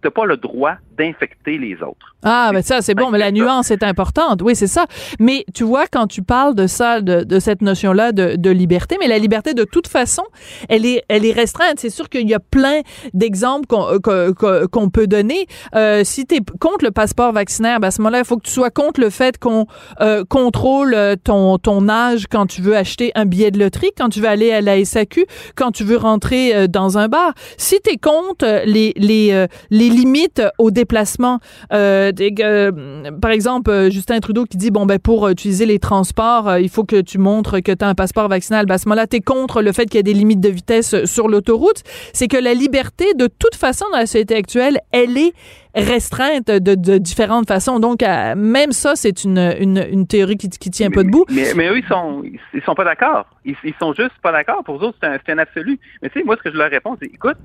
n'as 0.03 0.11
pas 0.11 0.25
le 0.25 0.37
droit 0.37 0.75
d'infecter 0.97 1.57
les 1.57 1.81
autres. 1.81 2.15
Ah, 2.23 2.51
ben 2.53 2.61
ça, 2.61 2.81
c'est 2.81 2.93
bon, 2.93 3.09
mais 3.09 3.17
la 3.17 3.31
nuance 3.31 3.71
est 3.71 3.83
importante. 3.83 4.41
Oui, 4.43 4.55
c'est 4.55 4.67
ça. 4.67 4.85
Mais 5.19 5.45
tu 5.53 5.63
vois, 5.63 5.87
quand 5.87 6.07
tu 6.07 6.21
parles 6.21 6.55
de 6.55 6.67
ça, 6.67 7.01
de, 7.01 7.39
cette 7.39 7.61
notion-là 7.61 8.11
de, 8.11 8.49
liberté, 8.49 8.97
mais 8.99 9.07
la 9.07 9.17
liberté, 9.17 9.53
de 9.53 9.63
toute 9.63 9.87
façon, 9.87 10.23
elle 10.69 10.85
est, 10.85 11.03
elle 11.09 11.25
est 11.25 11.31
restreinte. 11.31 11.79
C'est 11.79 11.89
sûr 11.89 12.07
qu'il 12.07 12.29
y 12.29 12.33
a 12.33 12.39
plein 12.39 12.81
d'exemples 13.13 13.65
qu'on 13.67 13.99
euh, 14.07 14.89
peut 14.93 15.07
donner. 15.07 15.47
Euh, 15.75 16.03
si 16.03 16.25
tu 16.25 16.35
es 16.35 16.39
contre 16.59 16.85
le 16.85 16.91
passeport 16.91 17.33
vaccinaire, 17.33 17.79
ben 17.79 17.87
à 17.87 17.91
ce 17.91 18.01
moment-là, 18.01 18.19
il 18.19 18.25
faut 18.25 18.37
que 18.37 18.45
tu 18.45 18.51
sois 18.51 18.69
contre 18.69 19.01
le 19.01 19.09
fait 19.09 19.39
qu'on 19.39 19.65
euh, 20.01 20.23
contrôle 20.23 20.95
ton, 21.23 21.57
ton 21.57 21.89
âge 21.89 22.27
quand 22.29 22.45
tu 22.45 22.61
veux 22.61 22.77
acheter 22.77 23.11
un 23.15 23.25
billet 23.25 23.49
de 23.49 23.59
loterie, 23.59 23.91
quand 23.97 24.09
tu 24.09 24.21
veux 24.21 24.27
aller 24.27 24.51
à 24.51 24.61
la 24.61 24.83
SAQ, 24.85 25.25
quand 25.55 25.71
tu 25.71 25.83
veux 25.83 25.97
rentrer 25.97 26.67
dans 26.67 26.97
un 26.97 27.07
bar. 27.07 27.33
Si 27.57 27.79
tu 27.83 27.91
es 27.91 27.97
contre 28.03 28.63
les 28.65 28.93
les 28.97 29.47
les 29.71 29.89
limites 29.89 30.41
au 30.57 30.69
déplacement. 30.71 31.39
par 31.69 33.31
exemple, 33.31 33.89
Justin 33.91 34.19
Trudeau 34.19 34.45
qui 34.45 34.57
dit 34.57 34.71
bon 34.71 34.85
ben 34.85 34.99
pour 34.99 35.29
utiliser 35.29 35.65
les 35.65 35.79
transports, 35.79 36.57
il 36.57 36.69
faut 36.69 36.83
que 36.83 37.01
tu 37.01 37.17
montres 37.17 37.61
que 37.61 37.71
tu 37.71 37.85
as 37.85 37.87
un 37.87 37.95
passeport 37.95 38.27
vaccinal. 38.27 38.65
Ben, 38.65 38.75
à 38.75 38.77
ce 38.77 38.87
moment-là, 38.87 39.07
tu 39.07 39.17
es 39.17 39.21
contre 39.21 39.61
le 39.61 39.71
fait 39.71 39.85
qu'il 39.85 39.95
y 39.95 39.99
ait 39.99 40.03
des 40.03 40.13
limites 40.13 40.41
de 40.41 40.49
vitesse 40.49 41.05
sur 41.05 41.27
l'autoroute. 41.27 41.83
C'est 42.13 42.27
que 42.27 42.37
la 42.37 42.53
liberté, 42.53 43.13
de 43.15 43.27
toute 43.27 43.55
façon, 43.55 43.85
dans 43.91 43.97
la 43.97 44.05
société 44.05 44.35
actuelle, 44.35 44.79
elle 44.91 45.17
est 45.17 45.33
restreinte 45.75 46.47
de, 46.47 46.75
de 46.75 46.97
différentes 46.97 47.47
façons. 47.47 47.79
Donc, 47.79 48.01
même 48.01 48.71
ça, 48.71 48.95
c'est 48.95 49.23
une, 49.23 49.55
une, 49.59 49.85
une, 49.89 50.07
théorie 50.07 50.37
qui, 50.37 50.49
qui 50.49 50.69
tient 50.69 50.91
pas 50.91 51.03
debout. 51.03 51.25
Mais, 51.29 51.53
mais 51.55 51.69
eux, 51.69 51.79
ils 51.79 51.87
sont, 51.87 52.23
ils, 52.53 52.61
sont 52.63 52.75
pas 52.75 52.83
d'accord. 52.83 53.25
Ils, 53.45 53.55
ils, 53.63 53.73
sont 53.79 53.93
juste 53.93 54.13
pas 54.21 54.31
d'accord. 54.31 54.63
Pour 54.63 54.77
eux 54.77 54.87
autres, 54.87 54.97
c'est 55.01 55.31
un, 55.31 55.35
un, 55.35 55.39
absolu. 55.39 55.79
Mais 56.01 56.09
tu 56.09 56.19
sais, 56.19 56.25
moi, 56.25 56.35
ce 56.37 56.43
que 56.43 56.51
je 56.51 56.57
leur 56.57 56.69
réponds, 56.69 56.95
c'est, 57.01 57.07
écoute, 57.07 57.37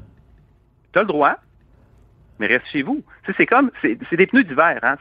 tu 0.92 0.99
as 0.99 1.02
le 1.02 1.09
droit, 1.09 1.37
mais 2.38 2.47
reste 2.47 2.66
chez 2.66 2.83
vous. 2.83 3.02
C'est 3.37 3.47
comme, 3.47 3.71
c'est 3.83 4.16
des 4.16 4.26
pneus 4.26 4.45
d'hiver. 4.45 4.78
Hein? 4.83 4.97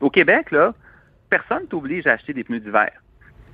Au 0.00 0.10
Québec, 0.10 0.50
là, 0.50 0.74
personne 1.30 1.66
t'oblige 1.68 2.06
à 2.06 2.12
acheter 2.12 2.32
des 2.32 2.44
pneus 2.44 2.60
d'hiver. 2.60 2.90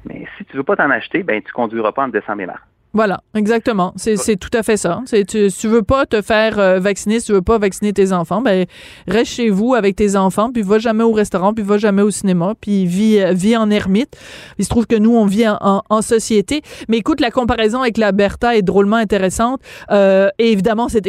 Mais 0.05 0.26
si 0.37 0.45
tu 0.45 0.57
veux 0.57 0.64
pas 0.64 0.76
t'en 0.76 0.91
acheter, 0.91 1.23
ben 1.23 1.41
tu 1.41 1.52
conduiras 1.52 1.93
pas 1.93 2.05
en 2.05 2.09
décembre 2.09 2.41
et 2.41 2.47
mars. 2.47 2.62
Voilà, 2.95 3.23
exactement. 3.35 3.95
C'est 3.97 4.37
tout 4.37 4.50
à 4.52 4.62
fait 4.62 4.76
ça. 4.76 5.00
C'est 5.07 5.25
tu, 5.25 5.49
tu 5.50 5.67
veux 5.67 5.83
pas 5.83 6.05
te 6.05 6.21
faire 6.21 6.59
euh, 6.59 6.79
vacciner, 6.79 7.21
si 7.21 7.26
tu 7.26 7.33
veux 7.33 7.41
pas 7.41 7.57
vacciner 7.57 7.95
tes 7.95 8.12
enfants, 8.12 8.43
ben 8.43 8.67
reste 9.09 9.33
chez 9.33 9.49
vous 9.49 9.75
avec 9.75 9.97
tes 9.97 10.14
enfants, 10.14 10.52
puis 10.52 10.61
va 10.61 10.79
jamais 10.79 11.02
au 11.02 11.12
restaurant, 11.12 11.55
puis 11.55 11.64
va 11.64 11.79
jamais 11.79 12.02
au 12.02 12.11
cinéma, 12.11 12.55
puis 12.61 12.85
vis, 12.85 13.33
vis 13.33 13.57
en 13.57 13.71
ermite. 13.71 14.19
Il 14.59 14.64
se 14.64 14.69
trouve 14.69 14.87
que 14.87 14.97
nous 14.97 15.17
on 15.17 15.25
vit 15.25 15.49
en, 15.49 15.83
en, 15.88 16.02
société. 16.02 16.61
Mais 16.88 16.99
écoute, 16.99 17.21
la 17.21 17.31
comparaison 17.31 17.81
avec 17.81 17.97
la 17.97 18.12
Bertha 18.12 18.57
est 18.57 18.62
drôlement 18.62 18.97
intéressante. 18.97 19.62
Euh, 19.91 20.29
et 20.38 20.52
évidemment, 20.52 20.91
c'est 20.91 21.07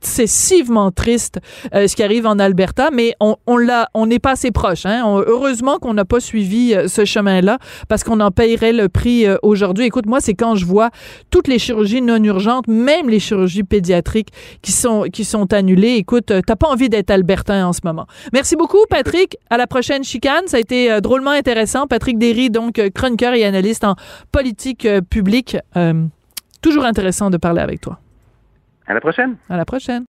excessivement 0.00 0.90
triste 0.90 1.38
euh, 1.74 1.86
ce 1.86 1.96
qui 1.96 2.02
arrive 2.02 2.26
en 2.26 2.38
Alberta, 2.38 2.90
mais 2.92 3.14
on, 3.20 3.36
on 3.46 3.56
l'a, 3.56 3.88
on 3.94 4.06
n'est 4.06 4.18
pas 4.18 4.32
assez 4.32 4.50
proche. 4.50 4.86
Hein? 4.86 5.04
heureusement 5.26 5.78
qu'on 5.78 5.94
n'a 5.94 6.04
pas 6.04 6.20
suivi 6.20 6.74
euh, 6.74 6.88
ce 6.88 7.04
chemin-là 7.04 7.58
parce 7.88 8.04
qu'on 8.04 8.20
en 8.20 8.30
payerait 8.30 8.72
le 8.72 8.88
prix 8.88 9.26
euh, 9.26 9.36
aujourd'hui. 9.42 9.86
Écoute, 9.86 10.06
moi, 10.06 10.20
c'est 10.20 10.34
quand 10.34 10.54
je 10.54 10.64
vois 10.64 10.90
toutes 11.30 11.48
les 11.48 11.58
chirurgies 11.58 12.02
non 12.02 12.22
urgentes, 12.22 12.68
même 12.68 13.08
les 13.08 13.20
chirurgies 13.20 13.64
pédiatriques 13.64 14.30
qui 14.62 14.72
sont 14.72 15.04
qui 15.12 15.24
sont 15.24 15.52
annulées. 15.52 15.94
Écoute, 15.94 16.26
t'as 16.26 16.56
pas 16.56 16.68
envie 16.68 16.88
d'être 16.88 17.10
albertain 17.10 17.66
en 17.66 17.72
ce 17.72 17.80
moment. 17.84 18.06
Merci 18.32 18.56
beaucoup, 18.56 18.84
Patrick. 18.90 19.36
À 19.50 19.56
la 19.56 19.66
prochaine 19.66 20.04
chicane. 20.04 20.46
Ça 20.46 20.56
a 20.56 20.60
été 20.60 21.00
drôlement 21.00 21.30
intéressant. 21.30 21.86
Patrick 21.86 22.18
Derry, 22.18 22.50
donc 22.50 22.80
chroniqueur 22.94 23.34
et 23.34 23.44
analyste 23.44 23.84
en 23.84 23.96
politique 24.32 24.86
publique. 25.10 25.56
toujours 26.60 26.84
intéressant 26.84 27.30
de 27.30 27.36
parler 27.36 27.60
avec 27.60 27.80
toi. 27.80 27.98
À 28.88 28.94
la 28.94 29.00
prochaine. 29.00 29.36
À 29.50 29.56
la 29.56 29.64
prochaine. 29.64 30.06